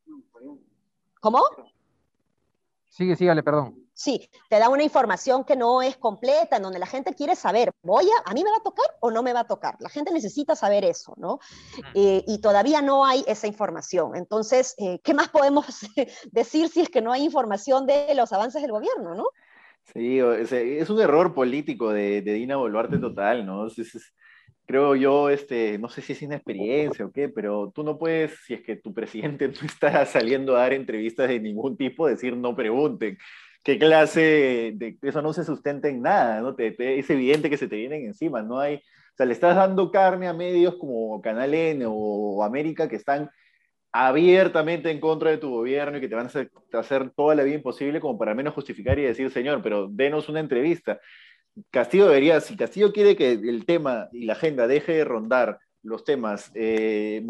¿Cómo? 1.19 1.41
Sigue, 2.89 3.15
sígale, 3.15 3.41
perdón. 3.41 3.82
Sí, 3.95 4.29
te 4.49 4.57
da 4.57 4.69
una 4.69 4.83
información 4.83 5.43
que 5.43 5.55
no 5.55 5.81
es 5.81 5.97
completa, 5.97 6.57
en 6.57 6.63
donde 6.63 6.79
la 6.79 6.87
gente 6.87 7.13
quiere 7.13 7.35
saber, 7.35 7.71
¿voy 7.83 8.05
a, 8.05 8.29
a 8.29 8.33
mí 8.33 8.43
me 8.43 8.49
va 8.49 8.57
a 8.57 8.63
tocar 8.63 8.85
o 9.01 9.11
no 9.11 9.21
me 9.21 9.33
va 9.33 9.41
a 9.41 9.47
tocar? 9.47 9.75
La 9.79 9.89
gente 9.89 10.11
necesita 10.11 10.55
saber 10.55 10.83
eso, 10.83 11.13
¿no? 11.17 11.39
Eh, 11.93 12.23
y 12.27 12.41
todavía 12.41 12.81
no 12.81 13.05
hay 13.05 13.23
esa 13.27 13.45
información. 13.45 14.15
Entonces, 14.15 14.73
eh, 14.79 14.99
¿qué 15.03 15.13
más 15.13 15.29
podemos 15.29 15.67
decir 16.31 16.69
si 16.69 16.81
es 16.81 16.89
que 16.89 17.01
no 17.01 17.11
hay 17.11 17.23
información 17.23 17.85
de 17.85 18.13
los 18.15 18.33
avances 18.33 18.61
del 18.63 18.71
gobierno, 18.71 19.13
¿no? 19.13 19.25
Sí, 19.93 20.19
es 20.19 20.89
un 20.89 21.01
error 21.01 21.33
político 21.33 21.91
de, 21.91 22.21
Dina 22.21 22.55
Boluarte 22.55 22.97
total, 22.97 23.45
¿no? 23.45 23.67
creo 24.65 24.95
yo, 24.95 25.29
este, 25.29 25.77
no 25.77 25.89
sé 25.89 26.01
si 26.01 26.13
es 26.13 26.21
inexperiencia 26.21 27.05
o 27.05 27.11
qué, 27.11 27.29
pero 27.29 27.71
tú 27.75 27.83
no 27.83 27.97
puedes, 27.97 28.31
si 28.45 28.53
es 28.53 28.61
que 28.61 28.75
tu 28.75 28.93
presidente 28.93 29.47
no 29.61 29.65
está 29.65 30.05
saliendo 30.05 30.55
a 30.55 30.59
dar 30.59 30.73
entrevistas 30.73 31.27
de 31.27 31.39
ningún 31.39 31.77
tipo, 31.77 32.07
decir 32.07 32.35
no 32.35 32.55
pregunten 32.55 33.17
qué 33.63 33.79
clase 33.79 34.73
de 34.75 34.97
eso 35.01 35.21
no 35.21 35.33
se 35.33 35.45
sustenta 35.45 35.87
en 35.87 36.01
nada, 36.01 36.41
¿no? 36.41 36.55
es 36.57 37.09
evidente 37.09 37.49
que 37.49 37.57
se 37.57 37.67
te 37.67 37.77
vienen 37.77 38.05
encima, 38.05 38.41
no 38.41 38.59
hay, 38.59 38.75
o 38.75 39.15
sea, 39.17 39.25
le 39.25 39.33
estás 39.33 39.55
dando 39.55 39.91
carne 39.91 40.27
a 40.27 40.33
medios 40.33 40.75
como 40.75 41.21
Canal 41.21 41.53
N 41.53 41.85
o 41.87 42.43
América 42.43 42.89
que 42.89 42.97
están 42.97 43.29
abiertamente 43.93 44.89
en 44.89 44.99
contra 44.99 45.29
de 45.29 45.37
tu 45.37 45.51
gobierno 45.51 45.97
y 45.97 46.01
que 46.01 46.09
te 46.09 46.15
van 46.15 46.25
a 46.25 46.79
hacer, 46.79 47.11
toda 47.11 47.35
la 47.35 47.43
vida 47.43 47.55
imposible 47.55 47.99
como 47.99 48.17
para 48.17 48.33
menos 48.33 48.55
justificar 48.55 48.97
y 48.97 49.03
decir, 49.03 49.29
señor, 49.29 49.61
pero 49.61 49.87
denos 49.87 50.29
una 50.29 50.39
entrevista. 50.39 50.99
Castillo 51.69 52.07
debería, 52.07 52.41
si 52.41 52.57
Castillo 52.57 52.91
quiere 52.91 53.15
que 53.15 53.33
el 53.33 53.65
tema 53.65 54.09
y 54.11 54.25
la 54.25 54.33
agenda 54.33 54.65
deje 54.65 54.93
de 54.93 55.05
rondar 55.05 55.59
los 55.83 56.05
temas 56.05 56.49
eh, 56.55 57.21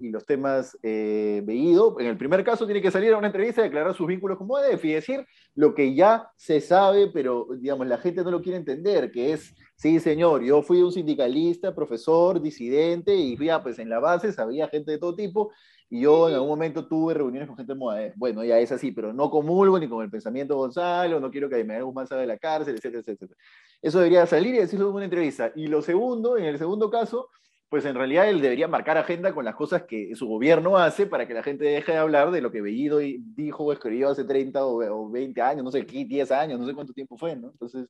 y 0.00 0.10
los 0.10 0.26
temas 0.26 0.76
eh, 0.82 1.42
en 1.46 2.06
el 2.06 2.18
primer 2.18 2.42
caso 2.42 2.66
tiene 2.66 2.82
que 2.82 2.90
salir 2.90 3.12
a 3.12 3.16
una 3.16 3.28
entrevista 3.28 3.60
y 3.60 3.64
declarar 3.64 3.94
sus 3.94 4.06
vínculos 4.06 4.36
con 4.36 4.48
Movadef 4.48 4.84
y 4.84 4.92
decir 4.92 5.24
lo 5.54 5.74
que 5.74 5.94
ya 5.94 6.28
se 6.36 6.60
sabe, 6.60 7.10
pero 7.12 7.46
digamos, 7.56 7.86
la 7.86 7.98
gente 7.98 8.24
no 8.24 8.32
lo 8.32 8.42
quiere 8.42 8.58
entender, 8.58 9.12
que 9.12 9.32
es, 9.32 9.54
sí, 9.76 10.00
señor, 10.00 10.42
yo 10.42 10.62
fui 10.62 10.82
un 10.82 10.90
sindicalista, 10.90 11.74
profesor, 11.74 12.42
disidente, 12.42 13.14
y 13.14 13.36
ya, 13.38 13.62
pues 13.62 13.78
en 13.78 13.88
la 13.88 14.00
base 14.00 14.32
sabía 14.32 14.68
gente 14.68 14.90
de 14.90 14.98
todo 14.98 15.14
tipo, 15.14 15.52
y 15.88 16.00
yo 16.00 16.28
en 16.28 16.34
algún 16.34 16.48
momento 16.48 16.88
tuve 16.88 17.14
reuniones 17.14 17.46
con 17.46 17.56
gente 17.56 17.74
de 17.74 17.78
Movadef. 17.78 18.14
Bueno, 18.16 18.42
ya 18.42 18.58
es 18.58 18.72
así, 18.72 18.90
pero 18.90 19.12
no 19.12 19.30
comulgo 19.30 19.78
ni 19.78 19.88
con 19.88 20.02
el 20.02 20.10
pensamiento 20.10 20.56
Gonzalo, 20.56 21.20
no 21.20 21.30
quiero 21.30 21.48
que 21.48 21.62
me 21.62 21.80
Guzmán 21.80 22.08
salga 22.08 22.22
de 22.22 22.26
la 22.26 22.38
cárcel, 22.38 22.74
etcétera, 22.74 23.02
etcétera. 23.02 23.36
Eso 23.80 23.98
debería 23.98 24.26
salir 24.26 24.56
y 24.56 24.58
decirlo 24.58 24.88
en 24.88 24.94
una 24.96 25.04
entrevista. 25.04 25.52
Y 25.54 25.68
lo 25.68 25.82
segundo, 25.82 26.36
en 26.36 26.46
el 26.46 26.58
segundo 26.58 26.90
caso, 26.90 27.28
pues 27.68 27.84
en 27.84 27.94
realidad 27.94 28.28
él 28.28 28.40
debería 28.40 28.68
marcar 28.68 28.96
agenda 28.98 29.34
con 29.34 29.44
las 29.44 29.54
cosas 29.56 29.82
que 29.82 30.14
su 30.14 30.28
gobierno 30.28 30.76
hace 30.76 31.06
para 31.06 31.26
que 31.26 31.34
la 31.34 31.42
gente 31.42 31.64
deje 31.64 31.92
de 31.92 31.98
hablar 31.98 32.30
de 32.30 32.40
lo 32.40 32.52
que 32.52 32.60
Bellido 32.60 32.98
dijo 32.98 33.64
o 33.64 33.72
escribió 33.72 34.10
hace 34.10 34.24
30 34.24 34.64
o 34.64 35.10
20 35.10 35.40
años, 35.40 35.64
no 35.64 35.70
sé, 35.70 35.82
10 35.82 36.30
años, 36.30 36.60
no 36.60 36.66
sé 36.66 36.74
cuánto 36.74 36.92
tiempo 36.92 37.16
fue, 37.16 37.34
¿no? 37.34 37.50
Entonces, 37.50 37.88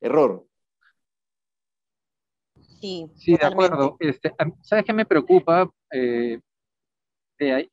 error. 0.00 0.44
Sí, 2.80 3.10
sí 3.16 3.36
de 3.36 3.46
acuerdo. 3.46 3.96
Este, 4.00 4.32
¿Sabes 4.62 4.84
qué 4.84 4.92
me 4.92 5.06
preocupa? 5.06 5.70
Eh, 5.92 6.40
de, 7.38 7.68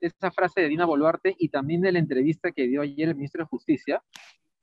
esa 0.00 0.30
frase 0.30 0.62
de 0.62 0.68
Dina 0.68 0.86
Boluarte 0.86 1.34
y 1.38 1.48
también 1.48 1.82
de 1.82 1.92
la 1.92 1.98
entrevista 1.98 2.52
que 2.52 2.66
dio 2.66 2.82
ayer 2.82 3.08
el 3.08 3.14
ministro 3.14 3.42
de 3.42 3.48
Justicia, 3.48 4.02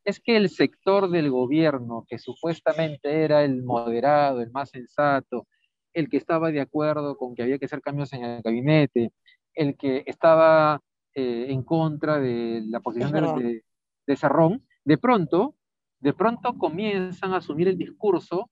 es 0.03 0.19
que 0.19 0.35
el 0.35 0.49
sector 0.49 1.09
del 1.09 1.29
gobierno, 1.29 2.05
que 2.09 2.17
supuestamente 2.17 3.23
era 3.23 3.43
el 3.43 3.63
moderado, 3.63 4.41
el 4.41 4.51
más 4.51 4.71
sensato, 4.71 5.47
el 5.93 6.09
que 6.09 6.17
estaba 6.17 6.51
de 6.51 6.61
acuerdo 6.61 7.17
con 7.17 7.35
que 7.35 7.43
había 7.43 7.57
que 7.57 7.65
hacer 7.65 7.81
cambios 7.81 8.13
en 8.13 8.23
el 8.23 8.41
gabinete, 8.41 9.11
el 9.53 9.75
que 9.75 10.03
estaba 10.05 10.81
eh, 11.13 11.47
en 11.49 11.63
contra 11.63 12.19
de 12.19 12.63
la 12.67 12.79
posición 12.79 13.11
de, 13.11 13.63
de, 14.07 14.15
Cerrón, 14.15 14.65
de 14.85 14.97
pronto, 14.97 15.55
de 15.99 16.13
pronto 16.13 16.57
comienzan 16.57 17.33
a 17.33 17.37
asumir 17.37 17.67
el 17.67 17.77
discurso 17.77 18.49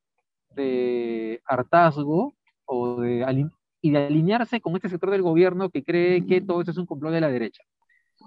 de 0.55 1.41
hartazgo 1.45 2.33
o 2.65 3.01
de, 3.01 3.49
y 3.81 3.91
de 3.91 3.97
alinearse 3.97 4.61
con 4.61 4.75
este 4.75 4.89
sector 4.89 5.09
del 5.09 5.21
gobierno 5.21 5.69
que 5.69 5.83
cree 5.83 6.25
que 6.25 6.41
todo 6.41 6.61
eso 6.61 6.71
es 6.71 6.77
un 6.77 6.85
complot 6.85 7.13
de 7.13 7.21
la 7.21 7.29
derecha. 7.29 7.63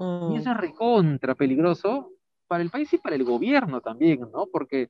Y 0.01 0.03
mm. 0.03 0.37
eso 0.37 0.51
es 0.51 0.57
recontra 0.57 1.35
peligroso 1.35 2.11
para 2.47 2.63
el 2.63 2.71
país 2.71 2.93
y 2.93 2.99
para 2.99 3.17
el 3.17 3.25
gobierno 3.25 3.81
también, 3.81 4.21
¿no? 4.33 4.47
Porque, 4.51 4.89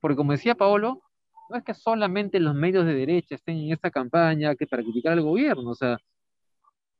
porque 0.00 0.16
como 0.16 0.32
decía 0.32 0.54
Paolo, 0.54 1.02
no 1.50 1.56
es 1.56 1.64
que 1.64 1.74
solamente 1.74 2.40
los 2.40 2.54
medios 2.54 2.86
de 2.86 2.94
derecha 2.94 3.34
estén 3.34 3.58
en 3.58 3.72
esta 3.72 3.90
campaña 3.90 4.54
que 4.54 4.66
para 4.66 4.82
criticar 4.82 5.12
al 5.12 5.22
gobierno, 5.22 5.70
o 5.70 5.74
sea, 5.74 5.98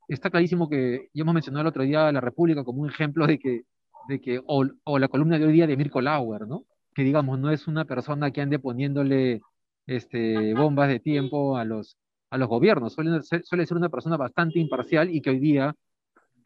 está 0.09 0.30
clarísimo 0.30 0.68
que, 0.68 1.09
ya 1.14 1.22
hemos 1.22 1.35
mencionado 1.35 1.62
el 1.62 1.68
otro 1.68 1.83
día 1.83 2.09
a 2.09 2.12
la 2.12 2.20
República 2.20 2.64
como 2.64 2.83
un 2.83 2.90
ejemplo 2.90 3.26
de 3.26 3.38
que, 3.38 3.62
de 4.09 4.20
que 4.20 4.40
o, 4.46 4.64
o, 4.85 4.98
la 4.98 5.09
columna 5.09 5.38
de 5.38 5.46
hoy 5.46 5.52
día 5.52 5.66
de 5.66 5.76
Mirko 5.76 6.00
Lauer, 6.00 6.46
¿no? 6.46 6.64
Que 6.94 7.02
digamos, 7.02 7.38
no 7.38 7.50
es 7.50 7.66
una 7.66 7.85
persona 7.85 8.30
que 8.30 8.40
ande 8.40 8.59
poniéndole 8.59 9.40
este, 9.87 10.54
bombas 10.54 10.88
de 10.88 11.00
tiempo 11.00 11.57
a 11.57 11.64
los, 11.64 11.96
a 12.30 12.38
los 12.38 12.48
gobiernos, 12.48 12.92
suele 12.94 13.22
ser, 13.22 13.44
suele 13.44 13.66
ser 13.66 13.76
una 13.76 13.88
persona 13.88 14.16
bastante 14.16 14.59
imparcial 14.59 15.11
y 15.14 15.20
que 15.20 15.30
hoy 15.30 15.38
día 15.40 15.74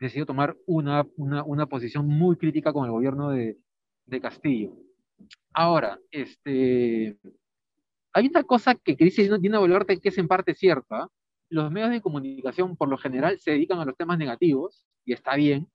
decidió 0.00 0.26
tomar 0.26 0.56
una, 0.66 1.04
una, 1.16 1.42
una 1.44 1.66
posición 1.66 2.06
muy 2.06 2.37
crítica 2.37 2.72
con 2.72 2.84
el 2.84 2.92
gobierno 2.92 3.30
de, 3.30 3.58
de 4.06 4.20
Castillo. 4.20 4.72
Ahora, 5.52 5.98
este, 6.11 7.16
hay 8.18 8.26
una 8.26 8.42
cosa 8.42 8.74
que, 8.74 8.96
dice 8.96 9.28
Dina 9.38 9.59
Boluarte 9.61 10.00
que 10.00 10.09
es 10.09 10.18
en 10.18 10.28
parte 10.28 10.54
cierta. 10.54 11.09
Los 11.50 11.70
medios 11.70 11.90
de 11.90 12.00
comunicación, 12.00 12.76
por 12.76 12.88
lo 12.88 12.98
general, 12.98 13.38
se 13.38 13.52
dedican 13.52 13.78
a 13.78 13.85
los 13.85 13.96
temas 13.96 14.18
negativos, 14.18 14.87
y 15.04 15.12
está 15.12 15.37
bien, 15.37 15.68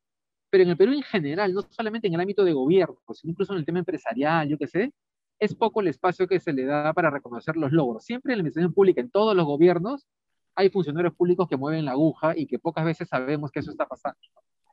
pero 0.50 0.64
en 0.64 0.70
el 0.70 0.78
Perú 0.78 0.92
en 0.92 1.02
general, 1.02 1.54
no 1.54 1.62
solamente 1.70 2.08
en 2.08 2.14
el 2.14 2.20
ámbito 2.20 2.44
de 2.44 2.54
gobierno, 2.54 2.98
sino 3.14 3.32
incluso 3.32 3.54
en 3.54 3.60
el 3.60 3.66
tema 3.66 3.80
empresarial, 3.80 4.48
yo 4.48 4.58
qué 4.58 4.68
sé, 4.68 4.94
es 5.40 5.56
poco 5.56 5.82
el 5.82 5.88
espacio 5.88 6.28
que 6.28 6.40
se 6.40 6.54
le 6.54 6.66
da 6.66 6.94
para 6.94 7.10
reconocer 7.10 7.56
los 7.56 7.72
logros. 7.72 8.06
Siempre 8.06 8.34
en 8.34 8.38
la 8.38 8.42
administración 8.42 8.74
pública, 8.74 9.02
en 9.02 9.10
todos 9.10 9.36
los 9.36 9.46
gobiernos, 9.46 10.06
hay 10.54 10.70
funcionarios 10.70 11.16
públicos 11.16 11.48
que 11.48 11.58
mueven 11.58 11.86
la 11.86 11.92
aguja 11.92 12.38
y 12.38 12.46
que 12.46 12.60
pocas 12.60 12.86
veces 12.86 13.08
sabemos 13.08 13.52
que 13.52 13.62
eso 13.62 13.72
está 13.72 13.88
pasando. 13.88 14.20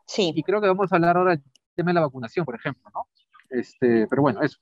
Sí. 0.06 0.32
Y 0.34 0.42
creo 0.42 0.60
que 0.60 0.66
vamos 0.66 0.92
a 0.92 0.96
hablar 0.96 1.16
ahora 1.16 1.36
del 1.36 1.44
tema 1.74 1.90
de 1.90 1.94
la 1.94 2.00
vacunación, 2.02 2.44
por 2.44 2.56
ejemplo, 2.56 2.90
¿no? 2.92 3.06
Este, 3.48 4.06
pero 4.08 4.22
bueno, 4.22 4.42
eso. 4.42 4.58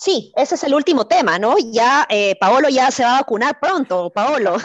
Sí, 0.00 0.32
ese 0.36 0.54
es 0.54 0.62
el 0.62 0.74
último 0.74 1.08
tema, 1.08 1.40
¿no? 1.40 1.56
Ya 1.72 2.06
eh, 2.08 2.36
Paolo 2.38 2.68
ya 2.68 2.88
se 2.92 3.02
va 3.02 3.16
a 3.16 3.20
vacunar 3.20 3.58
pronto, 3.58 4.10
Paolo. 4.10 4.56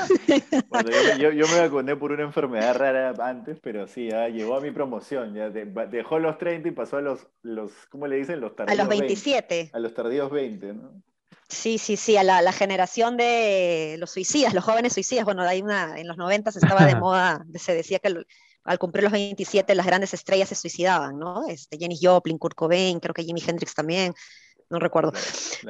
Bueno, 0.70 0.90
yo, 1.18 1.32
yo, 1.32 1.48
me 1.48 1.60
vacuné 1.60 1.96
por 1.96 2.12
una 2.12 2.22
enfermedad 2.22 2.76
rara 2.76 3.14
antes, 3.20 3.58
pero 3.60 3.88
sí, 3.88 4.10
ya 4.12 4.28
llegó 4.30 4.56
a 4.56 4.62
mi 4.62 4.70
promoción, 4.70 5.34
ya 5.34 5.50
dejó 5.50 6.20
los 6.20 6.38
30 6.38 6.70
y 6.70 6.72
pasó 6.72 6.98
a 6.98 7.02
los, 7.02 7.28
los, 7.42 7.72
¿cómo 7.90 8.06
le 8.06 8.18
dicen? 8.18 8.42
Los 8.42 8.56
tardíos 8.56 8.80
A 8.80 8.84
los 8.84 8.88
27. 8.88 9.72
a 9.74 9.80
los 9.80 9.94
tardíos 9.96 10.30
20, 10.30 10.74
¿no? 10.74 11.02
Sí, 11.50 11.80
sí, 11.80 11.98
sí, 11.98 12.16
a 12.16 12.24
la, 12.24 12.52
generación 12.52 13.18
de 13.18 13.96
los 13.98 14.12
suicidas, 14.12 14.54
los 14.54 14.64
jóvenes 14.64 14.94
suicidas. 14.94 15.26
Bueno, 15.26 15.42
hay 15.42 15.64
una, 15.64 16.00
en 16.00 16.08
los 16.08 16.18
90 16.18 16.52
estaba 16.52 16.86
de 16.86 16.96
moda, 16.96 17.44
se 17.56 17.74
decía 17.74 17.98
que 17.98 18.24
al 18.64 18.80
cumplir 18.80 19.04
los 19.04 19.12
27 19.12 19.74
las 19.74 19.86
grandes 19.88 20.14
estrellas 20.14 20.50
se 20.50 20.56
suicidaban, 20.56 21.18
¿no? 21.18 21.48
Este, 21.48 21.78
Jenny 21.80 21.98
Joplin, 22.00 22.38
Kurt 22.38 22.56
Cobain, 22.56 23.00
creo 23.00 23.16
que 23.16 23.24
Jimi 23.24 23.42
Hendrix 23.46 23.74
también 23.74 24.14
no 24.70 24.80
recuerdo. 24.80 25.14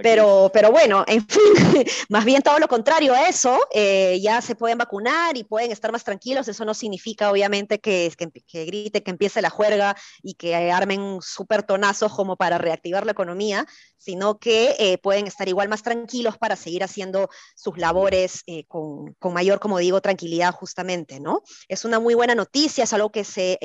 pero, 0.01 0.49
pero 0.53 0.71
bueno, 0.71 1.03
en 1.07 1.27
fin, 1.27 1.41
más 2.09 2.25
bien 2.25 2.41
todo 2.41 2.59
lo 2.59 2.67
contrario 2.67 3.13
a 3.13 3.27
eso, 3.27 3.59
eh, 3.73 4.19
ya 4.21 4.41
se 4.41 4.55
pueden 4.55 4.77
vacunar 4.77 5.37
y 5.37 5.43
pueden 5.43 5.71
estar 5.71 5.91
más 5.91 6.03
tranquilos. 6.03 6.47
Eso 6.47 6.65
no 6.65 6.73
significa, 6.73 7.31
obviamente, 7.31 7.79
que, 7.79 8.11
que, 8.17 8.31
que 8.31 8.65
grite, 8.65 9.03
que 9.03 9.11
empiece 9.11 9.41
la 9.41 9.49
juerga 9.49 9.95
y 10.21 10.35
que 10.35 10.71
armen 10.71 11.19
súper 11.21 11.63
tonazos 11.63 12.13
como 12.13 12.37
para 12.37 12.57
reactivar 12.57 13.05
la 13.05 13.11
economía, 13.11 13.65
sino 13.97 14.37
que 14.37 14.75
eh, 14.79 14.97
pueden 14.97 15.27
estar 15.27 15.47
igual 15.47 15.69
más 15.69 15.83
tranquilos 15.83 16.37
para 16.37 16.55
seguir 16.55 16.83
haciendo 16.83 17.29
sus 17.55 17.77
labores 17.77 18.43
eh, 18.47 18.65
con, 18.65 19.13
con, 19.19 19.33
mayor, 19.33 19.59
como 19.59 19.77
digo, 19.77 20.01
tranquilidad 20.01 20.53
justamente, 20.53 21.19
¿no? 21.19 21.41
Es 21.67 21.85
una 21.85 21.99
muy 21.99 22.13
buena 22.13 22.35
noticia, 22.35 22.83
es 22.83 22.93
algo 22.93 23.11
que 23.11 23.23
se 23.23 23.57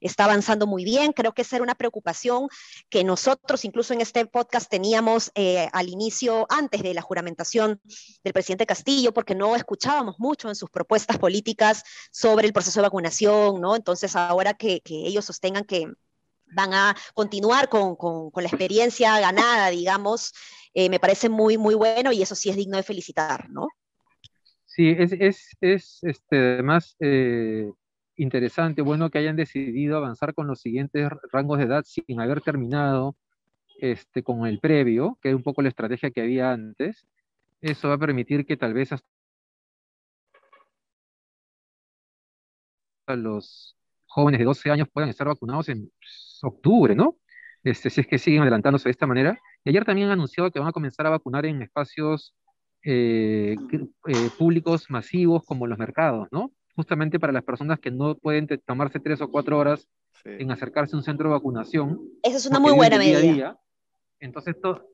está 0.00 0.24
avanzando 0.24 0.66
muy 0.66 0.84
bien. 0.84 1.12
Creo 1.12 1.32
que 1.32 1.42
esa 1.42 1.56
era 1.56 1.62
una 1.62 1.74
preocupación 1.74 2.48
que 2.88 3.04
nosotros, 3.04 3.64
incluso 3.64 3.94
en 3.94 4.00
este 4.00 4.26
podcast, 4.26 4.65
teníamos 4.68 5.30
eh, 5.34 5.68
al 5.72 5.88
inicio, 5.88 6.46
antes 6.50 6.82
de 6.82 6.94
la 6.94 7.02
juramentación 7.02 7.80
del 8.22 8.32
presidente 8.32 8.66
Castillo, 8.66 9.12
porque 9.12 9.34
no 9.34 9.56
escuchábamos 9.56 10.16
mucho 10.18 10.48
en 10.48 10.54
sus 10.54 10.70
propuestas 10.70 11.18
políticas 11.18 11.84
sobre 12.10 12.46
el 12.46 12.52
proceso 12.52 12.80
de 12.80 12.86
vacunación, 12.86 13.60
¿no? 13.60 13.76
Entonces, 13.76 14.16
ahora 14.16 14.54
que, 14.54 14.82
ellos 14.86 15.24
sostengan 15.24 15.64
que 15.64 15.86
van 16.54 16.74
a 16.74 16.96
continuar 17.14 17.68
con, 17.68 17.96
la 18.34 18.48
experiencia 18.48 19.18
ganada, 19.20 19.68
digamos, 19.70 20.32
eh, 20.74 20.88
me 20.88 21.00
parece 21.00 21.28
muy, 21.28 21.58
muy 21.58 21.74
bueno 21.74 22.12
y 22.12 22.22
eso 22.22 22.34
sí 22.34 22.50
es 22.50 22.56
digno 22.56 22.76
de 22.76 22.82
felicitar, 22.82 23.48
¿no? 23.50 23.68
Sí, 24.66 24.94
es, 24.98 25.12
es, 25.60 25.98
este, 26.02 26.36
además 26.54 26.96
eh, 27.00 27.70
interesante, 28.16 28.82
bueno, 28.82 29.10
que 29.10 29.18
hayan 29.18 29.36
decidido 29.36 29.96
avanzar 29.96 30.34
con 30.34 30.46
los 30.46 30.60
siguientes 30.60 31.08
rangos 31.32 31.58
de 31.58 31.64
edad 31.64 31.84
sin 31.84 32.20
haber 32.20 32.40
terminado 32.40 33.16
este, 33.78 34.22
con 34.22 34.46
el 34.46 34.58
previo, 34.58 35.18
que 35.20 35.30
es 35.30 35.34
un 35.34 35.42
poco 35.42 35.62
la 35.62 35.68
estrategia 35.68 36.10
que 36.10 36.22
había 36.22 36.52
antes, 36.52 37.06
eso 37.60 37.88
va 37.88 37.94
a 37.94 37.98
permitir 37.98 38.46
que 38.46 38.56
tal 38.56 38.74
vez 38.74 38.92
hasta 38.92 39.06
los 43.16 43.76
jóvenes 44.06 44.38
de 44.38 44.44
12 44.44 44.70
años 44.70 44.88
puedan 44.92 45.10
estar 45.10 45.26
vacunados 45.26 45.68
en 45.68 45.90
octubre, 46.42 46.94
¿no? 46.94 47.16
Este, 47.62 47.90
si 47.90 48.00
es 48.00 48.06
que 48.06 48.18
siguen 48.18 48.42
adelantándose 48.42 48.84
de 48.84 48.92
esta 48.92 49.06
manera. 49.06 49.38
Y 49.64 49.70
ayer 49.70 49.84
también 49.84 50.06
han 50.08 50.14
anunciado 50.14 50.50
que 50.50 50.60
van 50.60 50.68
a 50.68 50.72
comenzar 50.72 51.06
a 51.06 51.10
vacunar 51.10 51.46
en 51.46 51.62
espacios 51.62 52.34
eh, 52.84 53.56
eh, 53.72 54.30
públicos 54.38 54.86
masivos 54.88 55.44
como 55.44 55.66
los 55.66 55.78
mercados, 55.78 56.28
¿no? 56.30 56.52
Justamente 56.76 57.18
para 57.18 57.32
las 57.32 57.42
personas 57.42 57.80
que 57.80 57.90
no 57.90 58.16
pueden 58.16 58.46
tomarse 58.64 59.00
tres 59.00 59.20
o 59.20 59.30
cuatro 59.30 59.58
horas 59.58 59.88
en 60.24 60.50
acercarse 60.50 60.94
a 60.94 60.98
un 60.98 61.02
centro 61.02 61.28
de 61.28 61.34
vacunación. 61.34 62.00
Esa 62.22 62.36
es 62.36 62.46
una 62.46 62.60
muy 62.60 62.72
buena 62.72 62.98
medida. 62.98 63.58
Entonces, 64.26 64.56
esto, 64.56 64.88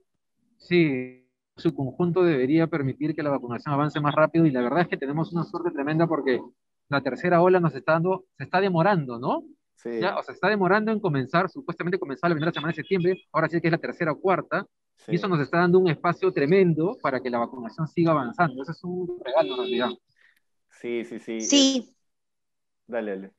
sí, 0.56 1.26
su 1.56 1.74
conjunto 1.74 2.22
debería 2.22 2.66
permitir 2.66 3.14
que 3.14 3.22
la 3.22 3.30
vacunación 3.30 3.74
avance 3.74 4.00
más 4.00 4.14
rápido 4.14 4.46
y 4.46 4.50
la 4.50 4.62
verdad 4.62 4.82
es 4.82 4.88
que 4.88 4.96
tenemos 4.96 5.32
una 5.32 5.44
suerte 5.44 5.70
tremenda 5.70 6.06
porque 6.06 6.40
la 6.88 7.00
tercera 7.00 7.42
ola 7.42 7.60
nos 7.60 7.74
está 7.74 7.92
dando, 7.92 8.24
se 8.36 8.44
está 8.44 8.60
demorando, 8.60 9.18
¿no? 9.18 9.44
Sí. 9.74 10.00
Ya, 10.00 10.16
o 10.16 10.22
sea, 10.22 10.34
está 10.34 10.48
demorando 10.48 10.92
en 10.92 11.00
comenzar, 11.00 11.50
supuestamente 11.50 11.98
comenzar 11.98 12.30
la 12.30 12.36
primera 12.36 12.52
semana 12.52 12.70
de 12.70 12.76
septiembre, 12.76 13.24
ahora 13.32 13.48
sí 13.48 13.60
que 13.60 13.66
es 13.68 13.72
la 13.72 13.78
tercera 13.78 14.12
o 14.12 14.20
cuarta, 14.20 14.66
y 15.08 15.16
eso 15.16 15.26
nos 15.26 15.40
está 15.40 15.58
dando 15.58 15.80
un 15.80 15.88
espacio 15.88 16.32
tremendo 16.32 16.96
para 17.02 17.20
que 17.20 17.30
la 17.30 17.38
vacunación 17.38 17.88
siga 17.88 18.12
avanzando. 18.12 18.62
Eso 18.62 18.70
es 18.70 18.84
un 18.84 19.20
regalo 19.24 19.54
en 19.54 19.58
realidad. 19.58 19.90
Sí, 20.68 21.04
sí, 21.04 21.18
sí. 21.18 21.40
Sí. 21.40 21.96
Dale, 22.86 23.10
dale. 23.16 23.32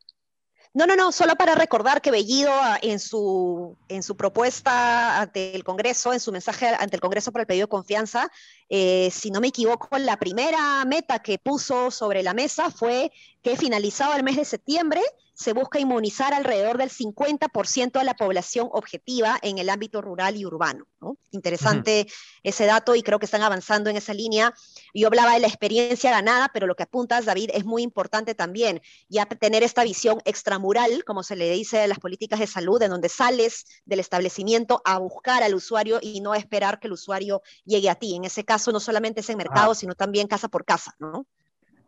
No, 0.75 0.87
no, 0.87 0.95
no, 0.95 1.11
solo 1.11 1.35
para 1.35 1.53
recordar 1.53 2.01
que 2.01 2.09
Bellido 2.09 2.51
ah, 2.51 2.79
en 2.81 2.99
su, 2.99 3.77
en 3.89 4.01
su 4.01 4.17
propuesta 4.17 5.21
ante 5.21 5.53
el 5.53 5.63
Congreso, 5.63 6.13
en 6.13 6.19
su 6.19 6.31
mensaje 6.31 6.67
ante 6.67 6.95
el 6.95 7.01
Congreso 7.01 7.31
para 7.31 7.43
el 7.43 7.47
pedido 7.47 7.67
de 7.67 7.69
confianza, 7.69 8.31
eh, 8.69 9.09
si 9.11 9.29
no 9.29 9.39
me 9.39 9.49
equivoco, 9.49 9.95
la 9.99 10.17
primera 10.17 10.83
meta 10.85 11.19
que 11.19 11.37
puso 11.37 11.91
sobre 11.91 12.23
la 12.23 12.33
mesa 12.33 12.71
fue 12.71 13.11
que 13.43 13.55
finalizado 13.55 14.15
el 14.15 14.23
mes 14.23 14.35
de 14.35 14.45
septiembre 14.45 15.01
se 15.33 15.53
busca 15.53 15.79
inmunizar 15.79 16.33
alrededor 16.33 16.77
del 16.77 16.89
50% 16.89 17.99
de 17.99 18.03
la 18.05 18.13
población 18.13 18.69
objetiva 18.71 19.39
en 19.41 19.57
el 19.57 19.69
ámbito 19.69 20.01
rural 20.01 20.37
y 20.37 20.45
urbano. 20.45 20.87
Interesante 21.31 22.07
ese 22.43 22.65
dato 22.65 22.95
y 22.95 23.03
creo 23.03 23.19
que 23.19 23.25
están 23.25 23.41
avanzando 23.41 23.89
en 23.89 23.97
esa 23.97 24.13
línea. 24.13 24.53
Yo 24.93 25.07
hablaba 25.07 25.33
de 25.33 25.39
la 25.39 25.47
experiencia 25.47 26.11
ganada, 26.11 26.49
pero 26.53 26.67
lo 26.67 26.75
que 26.75 26.83
apuntas, 26.83 27.25
David, 27.25 27.49
es 27.53 27.65
muy 27.65 27.81
importante 27.81 28.35
también, 28.35 28.81
ya 29.09 29.25
tener 29.25 29.63
esta 29.63 29.83
visión 29.83 30.21
extramural, 30.25 31.03
como 31.03 31.23
se 31.23 31.35
le 31.35 31.49
dice 31.49 31.81
a 31.81 31.87
las 31.87 31.99
políticas 31.99 32.39
de 32.39 32.47
salud, 32.47 32.81
en 32.81 32.91
donde 32.91 33.09
sales 33.09 33.65
del 33.85 33.99
establecimiento 33.99 34.81
a 34.85 34.99
buscar 34.99 35.43
al 35.43 35.55
usuario 35.55 35.99
y 36.01 36.21
no 36.21 36.33
a 36.33 36.37
esperar 36.37 36.79
que 36.79 36.87
el 36.87 36.93
usuario 36.93 37.41
llegue 37.65 37.89
a 37.89 37.95
ti. 37.95 38.15
En 38.15 38.25
ese 38.25 38.45
caso, 38.45 38.71
no 38.71 38.79
solamente 38.79 39.21
es 39.21 39.29
en 39.29 39.37
mercado, 39.37 39.75
sino 39.75 39.95
también 39.95 40.27
casa 40.27 40.47
por 40.47 40.63
casa, 40.63 40.95
¿no? 40.99 41.25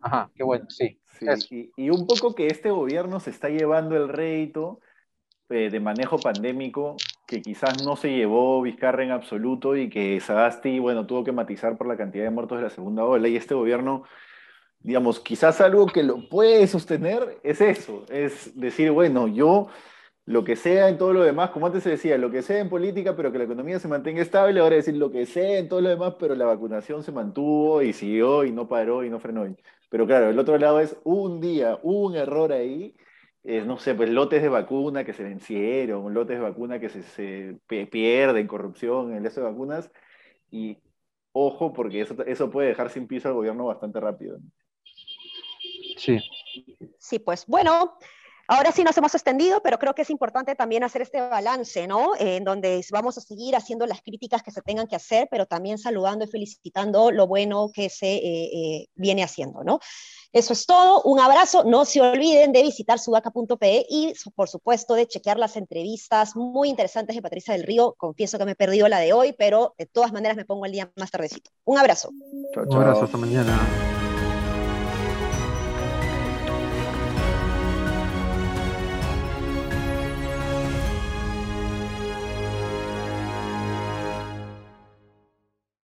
Ajá, 0.05 0.29
qué 0.35 0.43
bueno, 0.43 0.67
sí. 0.69 0.99
y, 1.77 1.89
un 1.89 2.05
poco 2.05 2.35
que 2.35 2.45
este 2.45 2.69
gobierno 2.69 3.19
se 3.19 3.31
está 3.31 3.49
llevando 3.49 3.97
el 3.97 4.07
rédito 4.07 4.79
eh, 5.49 5.71
de 5.71 5.79
manejo 5.79 6.19
pandémico 6.19 6.95
que 7.25 7.41
quizás 7.41 7.83
no 7.83 7.95
se 7.95 8.11
llevó 8.11 8.61
Vizcarra 8.61 9.03
en 9.03 9.09
absoluto 9.09 9.75
y 9.75 9.89
que 9.89 10.19
Sagasti, 10.19 10.77
bueno, 10.77 11.07
tuvo 11.07 11.23
que 11.23 11.31
matizar 11.31 11.75
por 11.75 11.87
la 11.87 11.97
cantidad 11.97 12.23
de 12.23 12.29
muertos 12.29 12.59
de 12.59 12.65
la 12.65 12.69
segunda 12.69 13.03
ola 13.03 13.27
y 13.27 13.35
este 13.35 13.55
gobierno, 13.55 14.03
digamos, 14.77 15.19
quizás 15.19 15.59
algo 15.59 15.87
que 15.87 16.03
lo 16.03 16.29
puede 16.29 16.67
sostener 16.67 17.39
es 17.41 17.59
eso, 17.59 18.05
es 18.09 18.55
decir, 18.55 18.91
bueno, 18.91 19.27
yo 19.27 19.69
lo 20.25 20.43
que 20.43 20.55
sea 20.55 20.89
en 20.89 20.99
todo 20.99 21.13
lo 21.13 21.23
demás, 21.23 21.49
como 21.49 21.65
antes 21.65 21.81
se 21.81 21.89
decía, 21.91 22.17
lo 22.19 22.29
que 22.29 22.43
sea 22.43 22.59
en 22.59 22.69
política, 22.69 23.15
pero 23.15 23.31
que 23.31 23.39
la 23.39 23.43
economía 23.45 23.79
se 23.79 23.87
mantenga 23.87 24.21
estable, 24.21 24.59
ahora 24.59 24.75
decir 24.75 24.97
lo 24.97 25.11
que 25.11 25.25
sea 25.25 25.57
en 25.57 25.67
todo 25.67 25.81
lo 25.81 25.89
demás, 25.89 26.15
pero 26.19 26.35
la 26.35 26.45
vacunación 26.45 27.03
se 27.03 27.11
mantuvo 27.11 27.81
y 27.81 27.93
siguió 27.93 28.43
y 28.43 28.51
no 28.51 28.67
paró 28.67 29.03
y 29.03 29.09
no 29.09 29.19
frenó. 29.19 29.45
Pero 29.95 30.07
claro, 30.07 30.29
el 30.29 30.37
otro 30.37 30.57
lado 30.57 30.81
es 30.81 30.97
un 31.05 31.39
día, 31.39 31.79
un 31.81 32.17
error 32.17 32.51
ahí, 32.51 32.93
no 33.45 33.79
sé, 33.79 33.95
pues 33.95 34.09
lotes 34.09 34.41
de 34.41 34.49
vacuna 34.49 35.05
que 35.05 35.13
se 35.13 35.23
vencieron, 35.23 36.13
lotes 36.13 36.35
de 36.35 36.43
vacuna 36.43 36.81
que 36.81 36.89
se, 36.89 37.01
se 37.01 37.57
pierden, 37.89 38.45
corrupción 38.45 39.11
en 39.11 39.19
el 39.19 39.23
resto 39.23 39.39
de 39.39 39.51
vacunas, 39.51 39.89
y 40.51 40.79
ojo, 41.31 41.71
porque 41.71 42.01
eso, 42.01 42.13
eso 42.25 42.49
puede 42.51 42.67
dejar 42.67 42.89
sin 42.89 43.07
piso 43.07 43.29
al 43.29 43.35
gobierno 43.35 43.67
bastante 43.67 44.01
rápido. 44.01 44.37
Sí. 45.95 46.19
Sí, 46.99 47.19
pues 47.19 47.45
bueno, 47.47 47.97
Ahora 48.47 48.71
sí 48.71 48.83
nos 48.83 48.97
hemos 48.97 49.13
extendido, 49.15 49.61
pero 49.61 49.79
creo 49.79 49.95
que 49.95 50.03
es 50.03 50.09
importante 50.09 50.55
también 50.55 50.83
hacer 50.83 51.01
este 51.01 51.19
balance, 51.21 51.87
¿no? 51.87 52.11
en 52.19 52.43
donde 52.43 52.83
vamos 52.91 53.17
a 53.17 53.21
seguir 53.21 53.55
haciendo 53.55 53.85
las 53.85 54.01
críticas 54.01 54.43
que 54.43 54.51
se 54.51 54.61
tengan 54.61 54.87
que 54.87 54.95
hacer, 54.95 55.27
pero 55.31 55.45
también 55.45 55.77
saludando 55.77 56.25
y 56.25 56.27
felicitando 56.27 57.11
lo 57.11 57.27
bueno 57.27 57.69
que 57.73 57.89
se 57.89 58.15
eh, 58.15 58.49
eh, 58.53 58.87
viene 58.95 59.23
haciendo, 59.23 59.63
¿no? 59.63 59.79
Eso 60.35 60.51
es 60.51 60.65
todo. 60.65 61.01
Un 61.03 61.21
abrazo. 61.21 61.63
No 61.63 61.85
se 61.85 62.01
olviden 62.01 62.51
de 62.51 62.61
visitar 62.61 62.99
sudaca.pe 62.99 63.85
y, 63.89 64.13
por 64.35 64.49
supuesto, 64.49 64.93
de 64.93 65.07
chequear 65.07 65.37
las 65.39 65.55
entrevistas 65.55 66.35
muy 66.35 66.67
interesantes 66.67 67.15
de 67.15 67.21
Patricia 67.21 67.53
del 67.53 67.63
Río. 67.63 67.95
Confieso 67.97 68.37
que 68.37 68.43
me 68.43 68.51
he 68.51 68.55
perdido 68.55 68.89
la 68.89 68.99
de 68.99 69.13
hoy, 69.13 69.31
pero 69.31 69.75
de 69.77 69.85
todas 69.85 70.11
maneras 70.11 70.35
me 70.35 70.43
pongo 70.43 70.65
el 70.65 70.73
día 70.73 70.91
más 70.97 71.09
tardecito. 71.09 71.51
Un 71.63 71.77
abrazo. 71.77 72.09
Chao, 72.53 72.65
chao. 72.65 72.79
Un 72.79 72.83
abrazo. 72.83 73.05
Hasta 73.05 73.17
mañana. 73.17 73.94